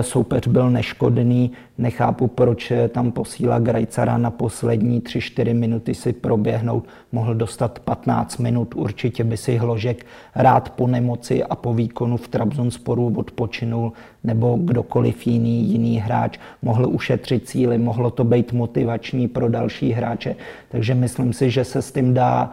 [0.00, 7.34] soupeř byl neškodný, nechápu, proč tam posílá Grajcara na poslední 3-4 minuty si proběhnout, mohl
[7.34, 13.14] dostat 15 minut, určitě by si Hložek rád po nemoci a po výkonu v Trabzonsporu
[13.16, 13.92] odpočinul,
[14.24, 20.36] nebo kdokoliv jiný, jiný hráč, mohl ušetřit cíly, mohlo to být motivační pro další hráče,
[20.68, 22.50] takže myslím si, že se s tím dá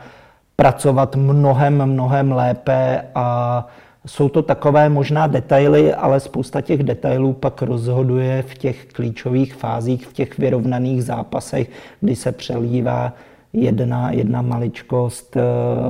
[0.55, 3.67] pracovat mnohem, mnohem lépe a
[4.05, 10.07] jsou to takové možná detaily, ale spousta těch detailů pak rozhoduje v těch klíčových fázích,
[10.07, 11.69] v těch vyrovnaných zápasech,
[12.01, 13.13] kdy se přelívá
[13.53, 15.41] jedna, jedna maličkost eh,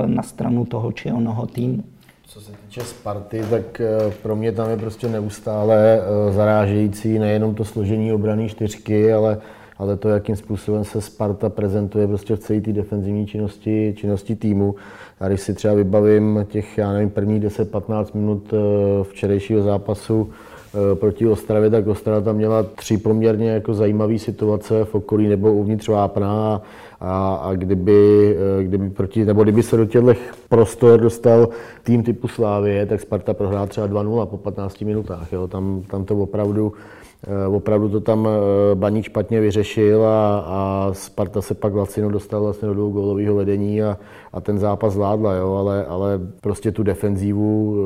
[0.06, 1.84] na stranu toho či onoho týmu.
[2.26, 7.54] Co se týče Sparty, tak eh, pro mě tam je prostě neustále eh, zarážející nejenom
[7.54, 9.38] to složení obrané čtyřky, ale
[9.78, 14.74] ale to, jakým způsobem se Sparta prezentuje prostě v celé té defenzivní činnosti, činnosti týmu.
[15.20, 20.94] A když si třeba vybavím těch, já nevím, prvních 10-15 minut eh, včerejšího zápasu eh,
[20.94, 25.88] proti Ostravě, tak Ostrava tam měla tři poměrně jako zajímavé situace v okolí nebo uvnitř
[25.88, 26.62] Vápna
[27.00, 30.14] a, a kdyby, eh, kdyby, proti, nebo kdyby se do těchto
[30.48, 31.48] prostor dostal
[31.82, 35.32] tým typu Slávie, tak Sparta prohrá třeba 2-0 po 15 minutách.
[35.32, 35.48] Jo.
[35.48, 36.72] Tam, tam to opravdu
[37.48, 42.68] opravdu to tam eh, Baník špatně vyřešil a, a Sparta se pak Lacino dostal vlastně
[42.68, 43.98] do dvougólového vedení a,
[44.32, 47.76] a ten zápas zvládla, jo, ale, ale prostě tu defenzívu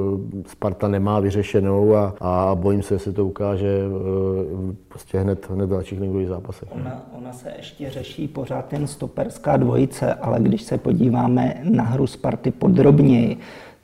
[0.44, 3.82] eh, Sparta nemá vyřešenou a, a bojím se, se to ukáže
[4.88, 6.68] prostě hned, hned v dalších ligových zápasech.
[6.72, 12.06] Ona, ona se ještě řeší pořád ten stoperská dvojice, ale když se podíváme na hru
[12.06, 13.36] Sparty podrobněji,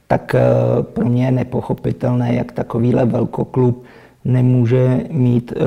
[0.08, 0.36] tak
[0.82, 3.84] pro mě je nepochopitelné, jak takovýhle velkoklub
[4.24, 5.64] nemůže mít e,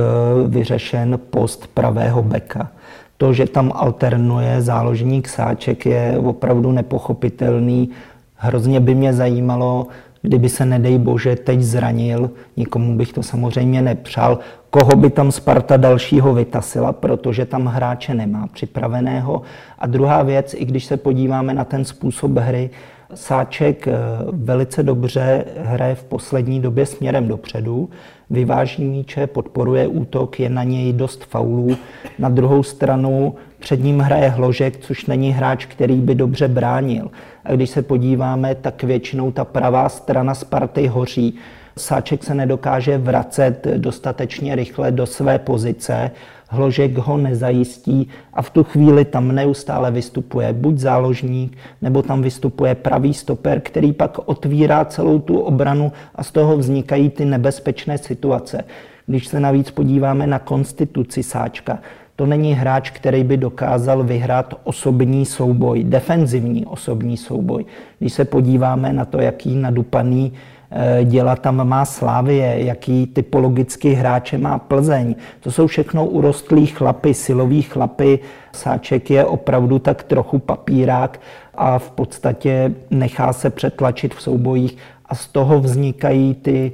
[0.48, 2.72] vyřešen post pravého beka.
[3.18, 7.90] To, že tam alternuje záložník Sáček, je opravdu nepochopitelný.
[8.36, 9.88] Hrozně by mě zajímalo,
[10.22, 14.40] kdyby se, nedej bože, teď zranil, nikomu bych to samozřejmě nepřál,
[14.70, 19.42] koho by tam Sparta dalšího vytasila, protože tam hráče nemá připraveného.
[19.80, 22.70] A druhá věc, i když se podíváme na ten způsob hry,
[23.14, 23.94] Sáček eh,
[24.32, 27.90] velice dobře hraje v poslední době směrem dopředu,
[28.30, 31.78] vyváží míče, podporuje útok, je na něj dost faulů.
[32.20, 37.12] Na druhou stranu před ním hraje Hložek, což není hráč, který by dobře bránil.
[37.46, 41.36] A když se podíváme, tak většinou ta pravá strana Sparty hoří.
[41.78, 46.12] Sáček se nedokáže vracet dostatečně rychle do své pozice,
[46.50, 52.76] Hložek ho nezajistí a v tu chvíli tam neustále vystupuje buď záložník, nebo tam vystupuje
[52.76, 58.64] pravý stoper, který pak otvírá celou tu obranu a z toho vznikají ty nebezpečné situace.
[59.08, 61.80] Když se navíc podíváme na konstituci Sáčka,
[62.16, 67.66] to není hráč, který by dokázal vyhrát osobní souboj, defenzivní osobní souboj.
[68.00, 70.34] Když se podíváme na to, jaký nadupaný
[70.72, 75.16] eh, děla tam má Slávie, jaký typologický hráče má Plzeň.
[75.40, 78.20] To jsou všechno urostlí chlapy, siloví chlapy.
[78.52, 81.20] Sáček je opravdu tak trochu papírák
[81.56, 86.72] a v podstatě nechá se přetlačit v soubojích a z toho vznikají ty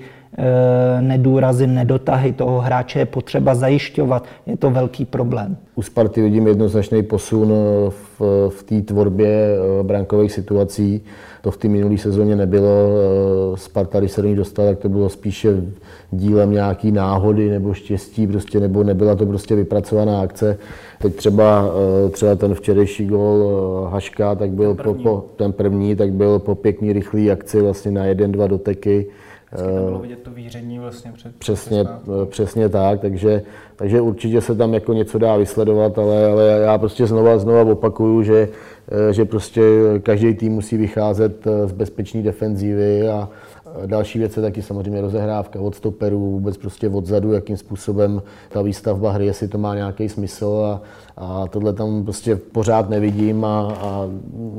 [1.01, 4.25] nedůrazy, nedotahy toho hráče je potřeba zajišťovat.
[4.45, 5.57] Je to velký problém.
[5.75, 11.01] U Sparty vidím jednoznačný posun eh, v, v té tvorbě eh, brankových situací.
[11.41, 12.69] To v té minulé sezóně nebylo.
[13.55, 15.61] Sparta, když se do ní dostala, tak to bylo spíše
[16.11, 20.57] dílem nějaký náhody nebo štěstí, prostě, nebo nebyla to prostě vypracovaná akce.
[21.01, 21.65] Teď třeba,
[22.11, 25.03] třeba ten včerejší gol Haška, tak byl ten první.
[25.03, 29.05] Po, po, ten první, tak byl po pěkný rychlý akci vlastně na jeden, dva doteky
[29.57, 31.85] tam bylo vidět to víření vlastně před Přesně,
[32.25, 33.41] přesně tak, takže,
[33.75, 38.23] takže určitě se tam jako něco dá vysledovat, ale, ale já prostě znova, znova opakuju,
[38.23, 38.49] že,
[39.11, 39.61] že prostě
[40.03, 43.29] každý tým musí vycházet z bezpečné defenzívy a
[43.85, 49.11] další věc je taky samozřejmě rozehrávka od stoperů, vůbec prostě odzadu, jakým způsobem ta výstavba
[49.11, 50.81] hry, jestli to má nějaký smysl a,
[51.17, 54.09] a tohle tam prostě pořád nevidím a, a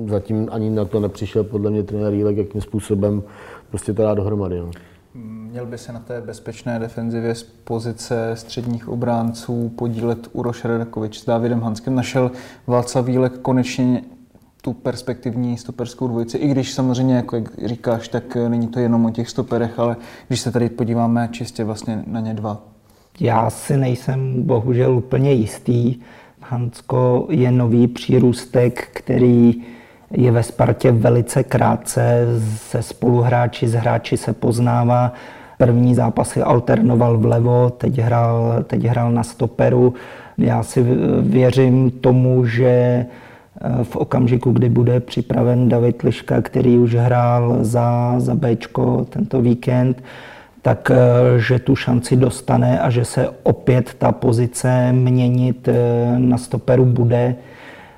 [0.06, 3.22] zatím ani na to nepřišel podle mě trenér Jílek, jakým způsobem
[3.74, 4.58] prostě to dá dohromady.
[4.58, 4.70] No.
[5.50, 11.24] Měl by se na té bezpečné defenzivě z pozice středních obránců podílet Uroš Redakovič s
[11.24, 11.94] Dávidem Hanskem.
[11.94, 12.30] Našel
[12.66, 14.02] Václav Vílek konečně
[14.62, 19.10] tu perspektivní stoperskou dvojici, i když samozřejmě, jako jak říkáš, tak není to jenom o
[19.10, 19.96] těch stoperech, ale
[20.28, 22.62] když se tady podíváme čistě vlastně na ně dva.
[23.20, 25.96] Já si nejsem bohužel úplně jistý.
[26.40, 29.64] Hansko je nový přírůstek, který
[30.16, 35.12] je ve Spartě velice krátce, se spoluhráči, s hráči se poznává.
[35.58, 39.94] První zápasy alternoval vlevo, teď hrál, teď hrál na stoperu.
[40.38, 40.84] Já si
[41.20, 43.06] věřím tomu, že eh,
[43.84, 50.02] v okamžiku, kdy bude připraven David Liška, který už hrál za, za Bčko tento víkend,
[50.62, 55.74] tak eh, že tu šanci dostane a že se opět ta pozice měnit eh,
[56.18, 57.36] na stoperu bude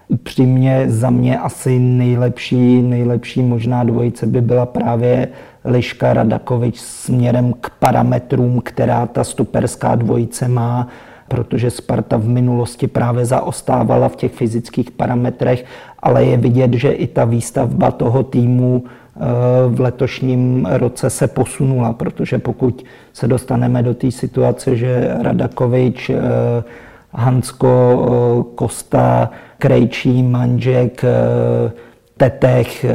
[0.09, 5.29] upřímně za mě asi nejlepší, nejlepší možná dvojice by byla právě
[5.65, 10.89] Liška Radakovič směrem k parametrům, která ta stoperská dvojice má,
[11.29, 15.65] protože Sparta v minulosti právě zaostávala v těch fyzických parametrech,
[16.03, 19.21] ale je vidět, že i ta výstavba toho týmu eh,
[19.69, 26.17] v letošním roce se posunula, protože pokud se dostaneme do té situace, že Radakovič eh,
[27.13, 31.73] Hansko, eh, Kosta, Krejčí, Manžek, eh,
[32.17, 32.93] Tetech, eh,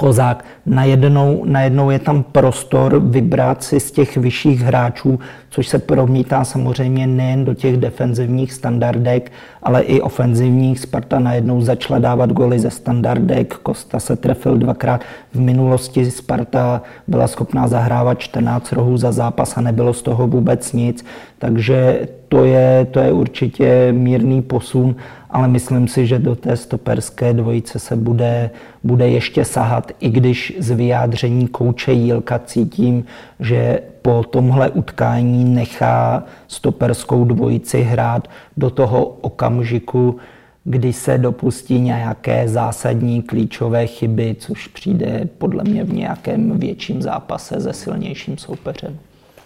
[0.00, 0.44] Kozák.
[0.66, 5.18] Najednou, najednou je tam prostor vybrat si z těch vyšších hráčů,
[5.50, 9.32] což se promítá samozřejmě nejen do těch defenzivních standardek,
[9.62, 10.80] ale i ofenzivních.
[10.80, 15.00] Sparta najednou začala dávat goly ze standardek, Kosta se trefil dvakrát.
[15.34, 20.72] V minulosti Sparta byla schopná zahrávat 14 rohů za zápas a nebylo z toho vůbec
[20.72, 21.04] nic.
[21.38, 24.96] Takže to je, to je určitě mírný posun
[25.32, 28.50] ale myslím si, že do té stoperské dvojice se bude,
[28.84, 33.04] bude ještě sahat, i když z vyjádření kouče Jílka cítím,
[33.40, 40.16] že po tomhle utkání nechá stoperskou dvojici hrát do toho okamžiku,
[40.64, 47.60] kdy se dopustí nějaké zásadní klíčové chyby, což přijde podle mě v nějakém větším zápase
[47.60, 48.98] se silnějším soupeřem.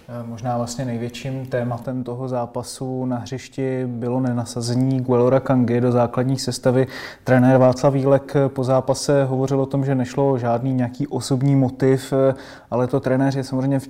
[0.09, 6.39] Eh, možná vlastně největším tématem toho zápasu na hřišti bylo nenasazení Guelora Kangy do základní
[6.39, 6.87] sestavy.
[7.25, 12.35] Trenér Václav Vílek po zápase hovořil o tom, že nešlo žádný nějaký osobní motiv, eh,
[12.71, 13.89] ale to trenéři samozřejmě v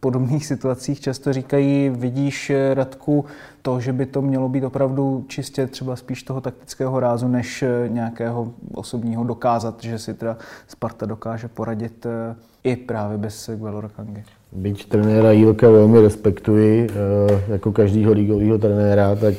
[0.00, 3.24] podobných situacích často říkají, vidíš Radku
[3.62, 8.52] to, že by to mělo být opravdu čistě třeba spíš toho taktického rázu, než nějakého
[8.74, 10.36] osobního dokázat, že si teda
[10.68, 12.06] Sparta dokáže poradit
[12.64, 14.24] i právě bez Guelora Kangy.
[14.54, 16.86] Byť trenéra Jílka velmi respektuji,
[17.48, 19.34] jako každýho ligového trenéra, tak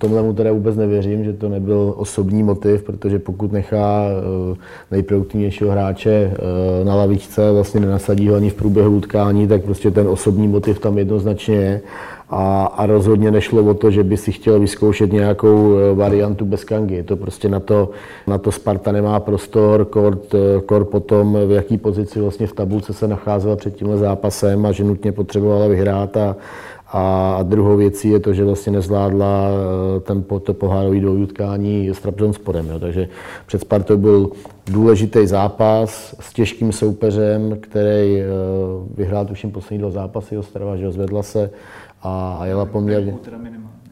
[0.00, 4.56] tomhle mu teda vůbec nevěřím, že to nebyl osobní motiv, protože pokud nechá eh,
[4.90, 10.08] nejproduktivnějšího hráče eh, na lavičce, vlastně nenasadí ho ani v průběhu utkání, tak prostě ten
[10.08, 11.80] osobní motiv tam jednoznačně je.
[12.30, 16.64] A, a rozhodně nešlo o to, že by si chtěl vyzkoušet nějakou eh, variantu bez
[16.64, 17.02] kangy.
[17.02, 17.90] To prostě na to,
[18.26, 20.34] na to Sparta nemá prostor, kort,
[20.66, 24.84] kort potom, v jaký pozici vlastně v tabulce se nacházela před tímhle zápasem a že
[24.84, 26.36] nutně potřebovala vyhrát a,
[26.92, 29.48] a druhou věcí je to, že vlastně nezvládla
[29.96, 32.68] eh, ten, to pohárový dvojutkání s Trabzonsporem.
[32.68, 32.78] Jo.
[32.78, 33.08] Takže
[33.46, 34.30] před Spartou byl
[34.66, 38.26] důležitý zápas s těžkým soupeřem, který eh,
[38.96, 41.50] vyhrál tuším poslední dva zápasy Ostrava, že zvedla se
[42.02, 43.14] a, jela poměrně...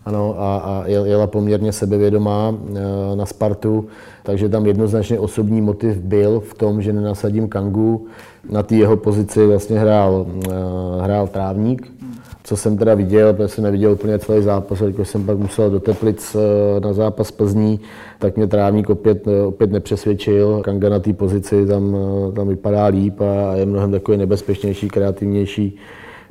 [0.05, 3.87] Ano, a, a jela poměrně sebevědomá eh, na Spartu,
[4.23, 8.07] takže tam jednoznačně osobní motiv byl v tom, že nenasadím Kangu.
[8.51, 10.27] Na té jeho pozici vlastně hrál,
[11.01, 11.93] hrál Trávník,
[12.45, 15.81] co jsem teda viděl, protože jsem neviděl úplně celý zápas, když jsem pak musel do
[15.81, 17.81] Teplic eh, na zápas Plzní,
[18.19, 20.61] tak mě trávník opět, opět nepřesvědčil.
[20.65, 21.97] Kanga na té pozici tam,
[22.35, 25.79] tam vypadá líp a je mnohem takový nebezpečnější, kreativnější.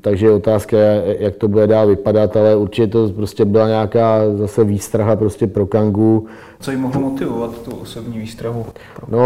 [0.01, 0.77] Takže je otázka,
[1.19, 5.65] jak to bude dál vypadat, ale určitě to prostě byla nějaká zase výstraha prostě pro
[5.65, 6.27] Kangu.
[6.59, 8.65] Co jim mohlo motivovat tu osobní výstrahu?
[9.07, 9.19] No,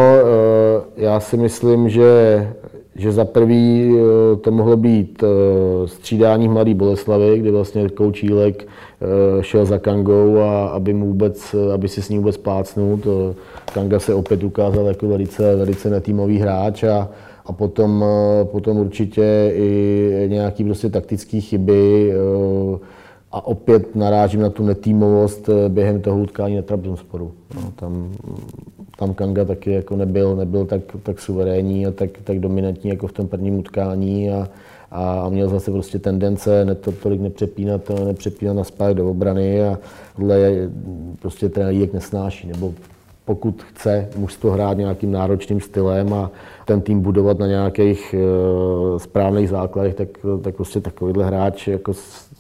[0.98, 2.48] já si myslím, že
[2.96, 8.68] že za prvý eh, to mohlo být eh, střídání v Mladé Boleslavy, kdy vlastně koučílek
[8.68, 12.98] eh, šel za Kangou a aby, mu vůbec, aby si s ním vůbec plácnul.
[12.98, 13.36] To
[13.74, 17.10] Kanga se opět ukázal jako velice, velice netýmový hráč a,
[17.46, 18.06] a potom,
[18.44, 22.14] potom určitě i nějaký prostě taktické chyby
[23.32, 27.32] a opět narážím na tu netýmovost během toho utkání na Trabzonsporu.
[27.56, 28.12] No, tam
[29.02, 33.12] tam Kanga taky jako nebyl, nebyl tak, tak suverénní a tak, tak dominantní jako v
[33.12, 34.48] tom prvním utkání a,
[34.92, 39.80] a měl zase prostě tendence ne, to, tolik nepřepínat, nepřepínat na spát do obrany a
[40.16, 40.70] tohle je
[41.22, 42.74] prostě trenér nesnáší, nebo
[43.26, 46.32] pokud chce mužstvo hrát nějakým náročným stylem a
[46.72, 50.08] ten tým budovat na nějakých uh, správných základech, tak,
[50.42, 51.94] tak prostě takovýhle hráč jako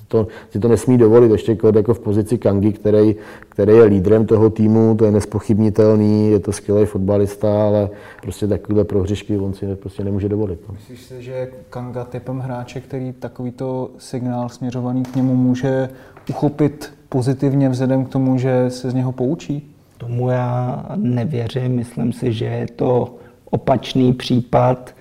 [0.08, 3.16] to, si to nesmí dovolit, ještě jako v pozici Kangi, který,
[3.50, 7.90] který je lídrem toho týmu, to je nespochybnitelný, je to skvělý fotbalista, ale
[8.22, 10.60] prostě takovýhle prohřešky on si prostě nemůže dovolit.
[10.68, 10.74] No.
[10.74, 15.90] Myslíš si, že Kanga typem hráče, který takovýto signál směřovaný k němu může
[16.30, 19.76] uchopit pozitivně vzhledem k tomu, že se z něho poučí?
[19.98, 23.16] Tomu já nevěřím, myslím si, že je to
[23.52, 24.96] opačný případ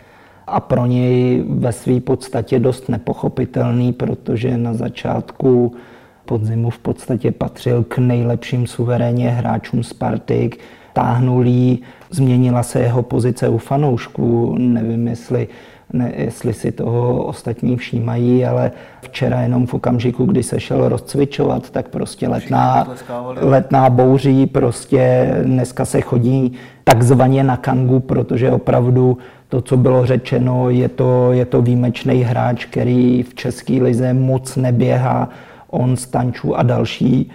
[0.47, 5.75] a pro něj ve své podstatě dost nepochopitelný, protože na začátku
[6.25, 10.59] podzimu v podstatě patřil k nejlepším suverénně hráčům Spartik,
[10.93, 15.49] táhnul jí, změnila se jeho pozice u fanoušků, nevím, jestli
[15.93, 18.71] ne, jestli si toho ostatní všímají, ale
[19.01, 22.89] včera jenom v okamžiku, kdy se šel rozcvičovat, tak prostě letná,
[23.37, 26.53] letná bouří, prostě dneska se chodí
[26.85, 29.19] takzvaně na kangu, protože opravdu
[29.49, 34.57] to, co bylo řečeno, je to, je to výjimečný hráč, který v české lize moc
[34.57, 35.29] neběhá.
[35.71, 37.31] On, Stančů a další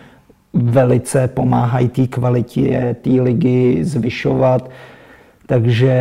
[0.54, 4.70] velice pomáhají té kvalitě té ligy zvyšovat.
[5.48, 5.94] Takže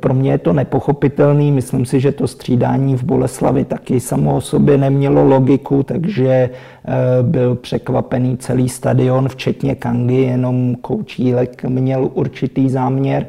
[0.00, 1.52] pro mě je to nepochopitelný.
[1.52, 6.92] Myslím si, že to střídání v Boleslavi taky samo o sobě nemělo logiku, takže eh,
[7.22, 13.26] byl překvapený celý stadion, včetně Kangy, jenom Koučílek měl určitý záměr.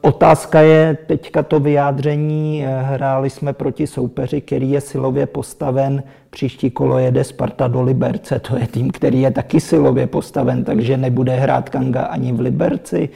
[0.00, 2.64] Otázka je teďka to vyjádření.
[2.66, 6.02] Eh, hráli jsme proti soupeři, který je silově postaven.
[6.30, 8.38] Příští kolo jede Sparta do Liberce.
[8.38, 13.08] To je tým, který je taky silově postaven, takže nebude hrát Kanga ani v Liberci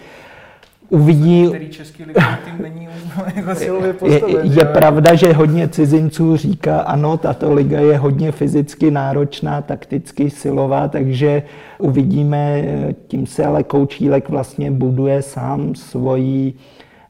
[0.90, 1.48] uvidí...
[1.48, 2.88] Který český tým není
[3.36, 4.46] jako silově postaven.
[4.46, 10.30] Je, je pravda, že hodně cizinců říká, ano, tato liga je hodně fyzicky náročná, takticky
[10.30, 11.42] silová, takže
[11.78, 12.64] uvidíme,
[13.08, 16.54] tím se ale Koučílek vlastně buduje sám svoji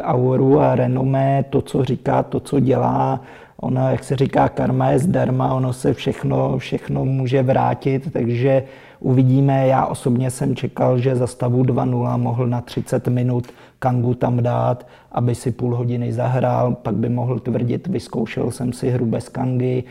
[0.02, 3.20] auru a renomé, to, co říká, to, co dělá,
[3.62, 8.62] Ona, jak se říká, karma je zdarma, ono se všechno, všechno může vrátit, takže
[9.00, 9.66] uvidíme.
[9.66, 13.46] Já osobně jsem čekal, že za stavu 2-0 mohl na 30 minut
[13.78, 18.90] Kangu tam dát, aby si půl hodiny zahrál, pak by mohl tvrdit, vyzkoušel jsem si
[18.90, 19.84] hru bez Kangy,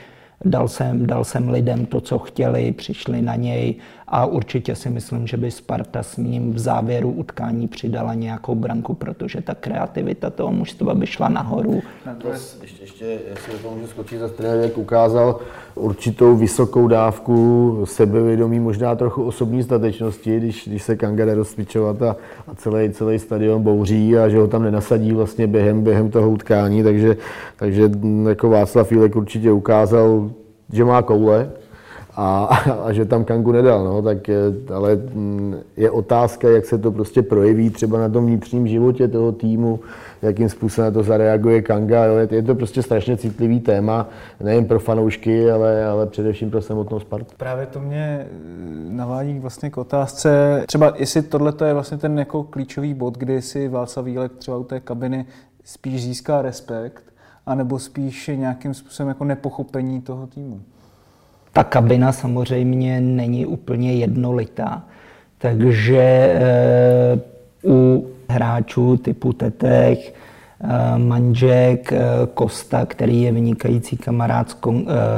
[0.46, 3.76] dal jsem, dal jsem lidem to, co chtěli, přišli na něj
[4.12, 8.94] a určitě si myslím, že by Sparta s ním v závěru utkání přidala nějakou branku,
[8.94, 11.82] protože ta kreativita toho mužstva by šla nahoru.
[12.62, 15.40] Ještě, ještě jestli to můžu skočit za trenér, ukázal
[15.76, 21.36] určitou vysokou dávku sebevědomí, možná trochu osobní statečnosti, když, když se Kanga jde
[22.00, 22.16] a,
[22.48, 26.84] a celý, celý stadion bouří a že ho tam nenasadí vlastně během, během toho utkání,
[26.84, 27.18] takže,
[27.56, 27.92] takže
[28.30, 30.32] jako Václav Fílek určitě ukázal,
[30.74, 31.50] že má koule,
[32.20, 32.44] a,
[32.86, 34.38] a že tam Kangu nedal, no, tak je,
[34.74, 39.32] ale mm, je otázka, jak se to prostě projeví třeba na tom vnitřním životě toho
[39.32, 39.80] týmu,
[40.22, 42.06] jakým způsobem to zareaguje Kanga.
[42.06, 42.16] Jo.
[42.32, 44.10] Je to prostě strašně citlivý téma,
[44.44, 47.34] nejen pro fanoušky, ale, ale především pro samotnou Spartu.
[47.38, 48.28] Právě to mě eh,
[48.90, 53.68] navádí vlastně k otázce, třeba jestli tohle je vlastně ten jako klíčový bod, kdy si
[53.68, 55.26] Václav Vílek třeba u té kabiny
[55.64, 57.04] spíš získá respekt,
[57.46, 60.62] anebo spíš nějakým způsobem jako nepochopení toho týmu.
[61.54, 64.84] Ta kabina samozřejmě není úplně jednolitá,
[65.38, 67.20] takže e,
[67.66, 72.00] u hráčů typu Tetech, e, Manžek, e,
[72.34, 74.58] Kosta, který je vynikající kamarád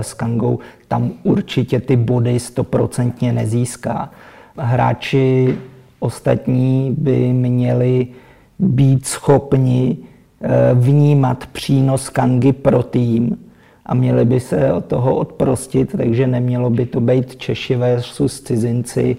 [0.01, 4.11] s Kangou, tam určitě ty body stoprocentně nezíská.
[4.57, 5.57] Hráči
[5.99, 8.07] ostatní by měli
[8.59, 9.97] být schopni
[10.73, 13.37] vnímat přínos Kangy pro tým,
[13.85, 19.17] a měli by se od toho odprostit, takže nemělo by to být Češi versus cizinci.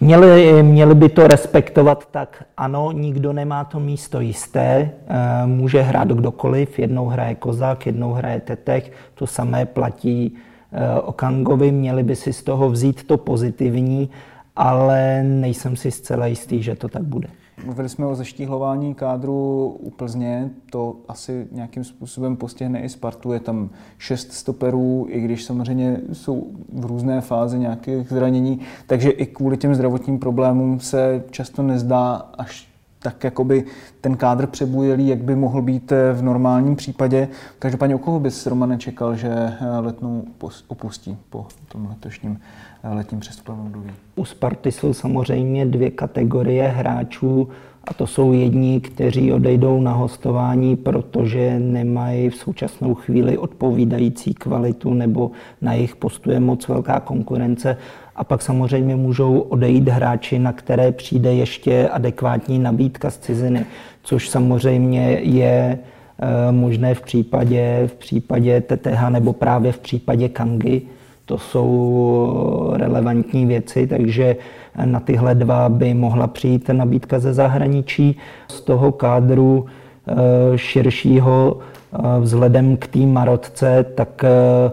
[0.00, 6.08] Měli, měli by to respektovat tak, ano, nikdo nemá to místo jisté, eh, může hrát
[6.08, 10.36] kdokoliv, jednou hraje Kozák, jednou hraje Tetech, to samé platí
[10.72, 14.10] eh, o Kangovi, měli by si z toho vzít to pozitivní,
[14.56, 17.28] ale nejsem si zcela jistý, že to tak bude.
[17.64, 23.32] Mluvili jsme o zeštíhlování kádru u Plzně, to asi nějakým způsobem postihne i Spartu.
[23.32, 29.26] Je tam šest stoperů, i když samozřejmě jsou v různé fázi nějakých zranění, takže i
[29.26, 32.69] kvůli těm zdravotním problémům se často nezdá až
[33.02, 33.64] tak jakoby
[34.00, 37.28] ten kádr přebujelý, jak by mohl být v normálním případě.
[37.58, 40.24] Každopádně o koho bys, Romane, čekal, že letnou
[40.68, 42.40] opustí po tom letošním
[42.84, 43.90] letním přestupovém období?
[44.16, 47.48] U Sparty jsou samozřejmě dvě kategorie hráčů
[47.84, 54.94] a to jsou jedni, kteří odejdou na hostování, protože nemají v současnou chvíli odpovídající kvalitu
[54.94, 55.30] nebo
[55.60, 57.76] na jejich postu je moc velká konkurence.
[58.20, 63.64] A pak samozřejmě můžou odejít hráči, na které přijde ještě adekvátní nabídka z ciziny,
[64.02, 70.82] což samozřejmě je eh, možné v případě, v případě TTH nebo právě v případě Kangy
[71.30, 74.36] to jsou relevantní věci, takže
[74.84, 78.16] na tyhle dva by mohla přijít nabídka ze zahraničí.
[78.48, 80.12] Z toho kádru eh,
[80.58, 84.70] širšího eh, vzhledem k té Marotce, tak eh,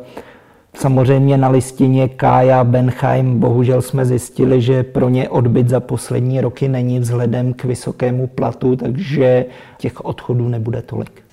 [0.79, 6.67] Samozřejmě na listině Kája Benheim bohužel jsme zjistili, že pro ně odbyt za poslední roky
[6.67, 9.45] není vzhledem k vysokému platu, takže
[9.77, 11.23] těch odchodů nebude tolik.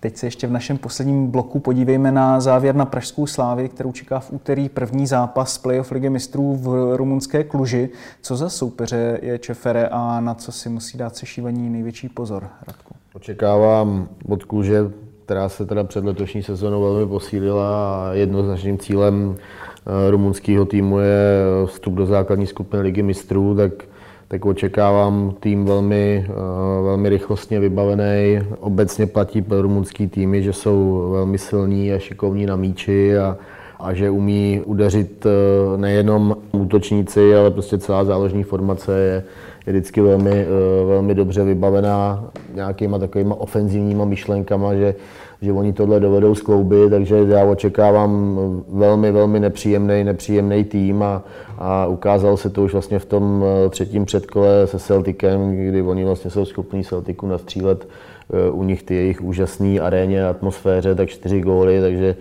[0.00, 4.20] Teď se ještě v našem posledním bloku podívejme na závěr na Pražskou slávy, kterou čeká
[4.20, 7.88] v úterý první zápas playoff Ligy mistrů v rumunské Kluži.
[8.22, 12.94] Co za soupeře je Čefere a na co si musí dát sešívaní největší pozor, Radku?
[13.14, 14.90] Očekávám od Kluže,
[15.28, 21.42] která se teda před letošní sezónou velmi posílila a jednoznačným cílem eh, rumunského týmu je
[21.66, 23.72] vstup do základní skupiny Ligy mistrů, tak
[24.28, 26.32] tak očekávám tým velmi, eh,
[26.82, 28.40] velmi rychlostně vybavený.
[28.60, 33.36] Obecně platí pro rumunský týmy, že jsou velmi silní a šikovní na míči a,
[33.80, 39.24] a že umí udeřit eh, nejenom útočníci, ale prostě celá záložní formace je,
[39.68, 44.94] je vždycky velmi, eh, velmi dobře vybavená nějakýma takovýma ofenzivníma myšlenkama, že
[45.42, 48.38] že oni tohle dovedou skloubit, takže já očekávám
[48.68, 51.22] velmi, velmi nepříjemný, nepříjemný tým a,
[51.58, 56.04] a ukázalo se to už vlastně v tom eh, třetím předkole se Celticem, kdy oni
[56.04, 57.88] vlastně jsou schopní Celticu nastřílet
[58.32, 62.16] eh, u nich ty jejich úžasné aréně, atmosféře, tak čtyři góly, takže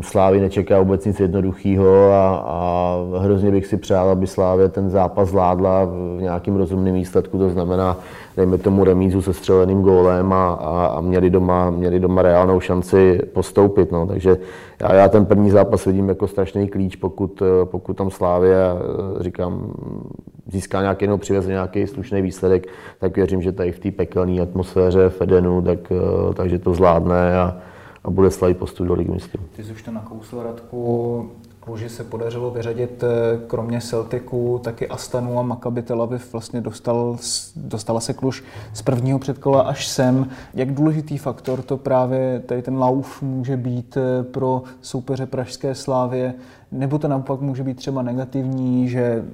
[0.00, 5.28] Slávy nečeká vůbec nic jednoduchého a, a hrozně bych si přál, aby Slávě ten zápas
[5.28, 7.96] zvládla v nějakým rozumným výsledku, to znamená
[8.36, 13.20] dejme tomu remízu se střeleným gólem a, a, a měli, doma, měli doma reálnou šanci
[13.32, 13.92] postoupit.
[13.92, 14.06] No.
[14.06, 14.36] Takže
[14.80, 18.56] já, já ten první zápas vidím jako strašný klíč, pokud, pokud tam Slávě,
[19.20, 19.72] říkám,
[20.46, 22.66] získá nějaký nebo přiveze nějaký slušný výsledek,
[23.00, 25.78] tak věřím, že tady v té pekelné atmosféře v Edenu, tak,
[26.34, 27.56] takže to zvládne a,
[28.04, 29.42] a bude slavit postup do ligy mistrů.
[29.56, 31.30] Ty jsi už to nakousl, Radku.
[31.60, 36.32] Kluži se podařilo vyřadit eh, kromě Celticu taky Astanu a Maccabi Tel Aviv.
[36.32, 37.16] Vlastně dostal,
[37.56, 38.44] dostala se Kluž
[38.74, 40.28] z prvního předkola až sem.
[40.54, 46.34] Jak důležitý faktor to právě tady ten lauf může být eh, pro soupeře Pražské slávě?
[46.72, 49.24] nebo to naopak může být třeba negativní, že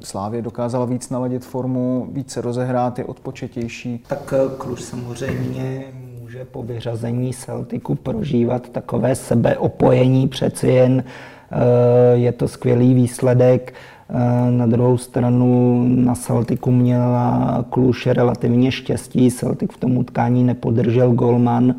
[0.00, 4.04] Slávě dokázala víc naladit formu, více rozehrát, je odpočetější.
[4.08, 5.84] Tak eh, Kluž samozřejmě
[6.34, 11.56] může po vyřazení Celticu prožívat takové sebeopojení, přeci jen eh,
[12.16, 13.74] je to skvělý výsledek.
[14.10, 21.12] Eh, na druhou stranu na Celticu měla Kluž relativně štěstí, Celtic v tom utkání nepodržel
[21.12, 21.74] golman,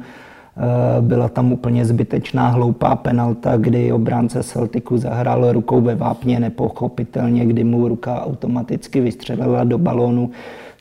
[0.57, 7.45] Eh, byla tam úplně zbytečná hloupá penalta, kdy obránce Celticu zahrál rukou ve vápně nepochopitelně,
[7.45, 10.31] kdy mu ruka automaticky vystřelila do balónu.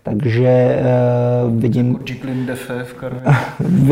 [0.04, 0.78] Takže
[1.46, 1.98] uh, vidím,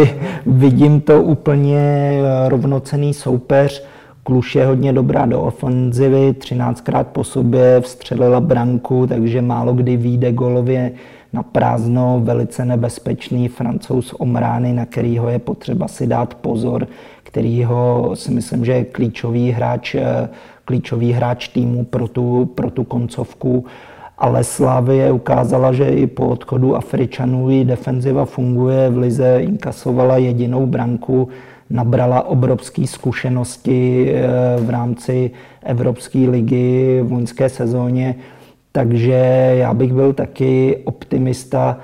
[0.47, 3.85] vidím to úplně eh, rovnocený soupeř.
[4.23, 10.33] Kluš je hodně dobrá do ofenzivy, 13krát po sobě vstřelila branku, takže málo kdy vyjde
[10.33, 10.93] golově
[11.33, 16.87] na prázdno, velice nebezpečný francouz Omrány, na kterýho je potřeba si dát pozor,
[17.23, 20.29] kterýho si myslím, že je klíčový hráč, eh,
[20.65, 23.65] klíčový hráč týmu pro tu, pro tu koncovku.
[24.23, 28.91] Ale Slávie ukázala, že i po odchodu Afričanů i defenziva funguje.
[28.91, 31.29] V Lize inkasovala jedinou branku,
[31.71, 34.23] nabrala obrovské zkušenosti eh,
[34.63, 35.31] v rámci
[35.63, 38.15] Evropské ligy v loňské sezóně.
[38.73, 39.19] Takže
[39.59, 41.79] já bych byl taky optimista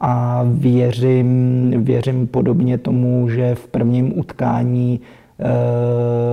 [0.00, 5.00] a věřím, věřím podobně tomu, že v prvním utkání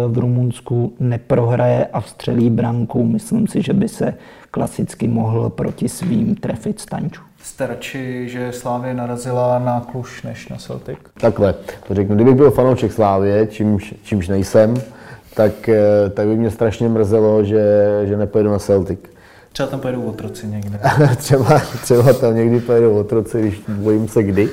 [0.08, 3.04] v Rumunsku neprohraje a vstřelí branku.
[3.04, 4.14] Myslím si, že by se
[4.52, 7.22] klasicky mohl proti svým trefit Stanču.
[7.44, 10.98] Jste radši, že Slávě narazila na Kluž než na Celtic?
[11.22, 11.54] Takhle,
[11.88, 12.16] to řeknu.
[12.16, 14.74] Kdybych byl fanoušek Slávě, čímž, čímž nejsem,
[15.36, 17.64] tak, eh, tak by mě strašně mrzelo, že,
[18.06, 19.00] že nepojedu na Celtic.
[19.60, 20.80] Třeba tam pojedou otroci někde.
[21.18, 24.50] třeba, třeba tam někdy pojedou otroci, když bojím se kdy.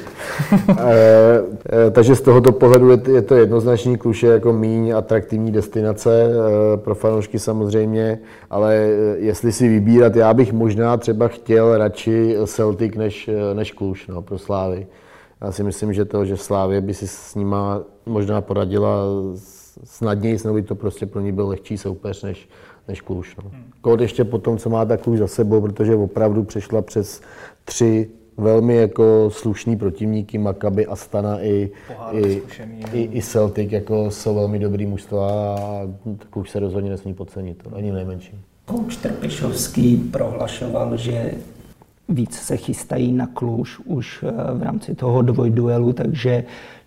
[0.79, 0.87] e,
[1.87, 6.77] e, takže z tohoto pohledu je, je to jednoznačný kluše jako míň atraktivní destinace e,
[6.77, 8.19] pro fanoušky samozřejmě,
[8.51, 8.75] ale
[9.17, 14.39] jestli si vybírat, já bych možná třeba chtěl radši Celtic než, než Kluž no, pro
[14.39, 14.87] Slávy.
[15.41, 18.97] Já si myslím, že to, že Slávě by si s nima možná poradila
[19.85, 22.49] snadněji, by to prostě pro ní byl lehčí soupeř než,
[22.89, 23.37] než Kluž.
[23.45, 23.51] No.
[23.81, 27.21] Kód ještě potom, co má ta Kluž za sebou, protože opravdu přešla přes
[27.65, 31.71] tři velmi jako slušný protivníky, Maccabi, Astana i,
[32.13, 32.43] i,
[32.93, 35.81] i, i, Celtic, jako jsou velmi dobrý mužstva a
[36.31, 38.39] Kluž se rozhodně nesmí podcenit, to ani nejmenší.
[38.65, 41.31] Kouč Trpišovský prohlašoval, že
[42.09, 46.45] víc se chystají na Kluž už eh, v rámci toho dvojduelu, takže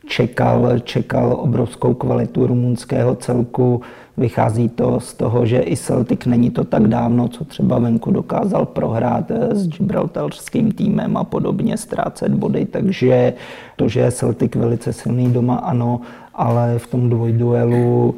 [0.10, 3.82] čekal, čekal obrovskou kvalitu rumunského celku.
[4.18, 8.66] Vychází to z toho, že i Celtic není to tak dávno, co třeba venku dokázal
[8.66, 13.34] prohrát s Gibraltarským týmem a podobně, ztrácet body, takže
[13.76, 16.02] to, že je Celtic velice silný doma, ano,
[16.34, 18.16] ale v tom dvojduelu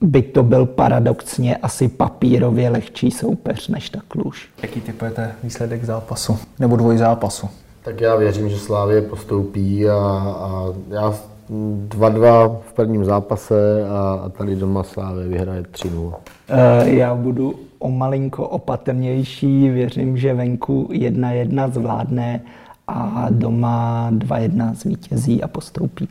[0.00, 4.48] by to byl paradoxně asi papírově lehčí soupeř než ta Kluž.
[4.62, 7.48] Jaký typujete výsledek zápasu nebo dvojzápasu?
[7.82, 11.14] Tak já věřím, že Slávě postoupí a, a já
[11.50, 16.14] 2-2 v prvním zápase a, a tady doma Slávě vyhraje 3-0.
[16.48, 22.40] Eh, já budu o malinko opatrnější, věřím, že venku 1-1 zvládne
[22.88, 26.08] a doma 2-1 zvítězí a postoupí.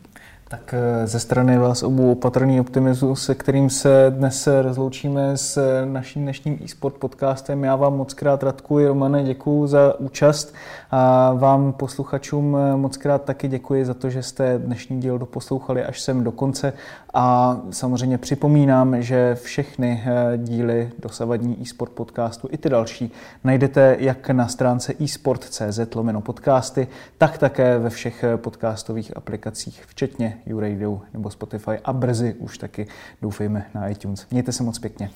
[0.50, 6.22] Tak eh, ze strany vás obou opatrný optimismus, se kterým se dnes rozloučíme s naším
[6.22, 7.64] dnešním e-sport podcastem.
[7.64, 10.54] Já vám moc krát Radku i Romane děkuji za účast
[10.92, 16.02] a vám posluchačům moc krát taky děkuji za to, že jste dnešní díl doposlouchali až
[16.02, 16.74] sem do konce
[17.14, 23.12] a samozřejmě připomínám, že všechny eh, díly dosavadní e-sport podcastu i ty další
[23.44, 26.88] najdete jak na stránce esport.cz lomeno podcasty,
[27.18, 32.88] tak také ve všech podcastových aplikacích, včetně YouRadio nebo Spotify a brzy už taky
[33.22, 34.26] doufejme na iTunes.
[34.32, 35.10] Mějte se moc pěkně.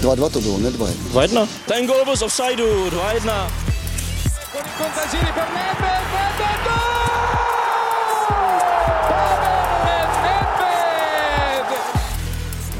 [0.00, 0.86] 2-2 to bylo, ne 2-1.
[1.12, 1.48] 2-1.
[1.68, 3.72] Ten gol byl z offsideu, 2-1.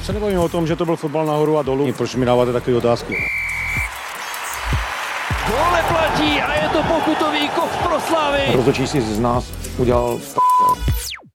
[0.03, 1.93] Se nebavíme o tom, že to byl fotbal nahoru a dolů.
[1.93, 3.17] Proč mi dáváte takové otázky?
[5.49, 8.43] Gole platí a je to pokutový kov pro Slavy.
[8.53, 10.19] Rozhodčí si z nás udělal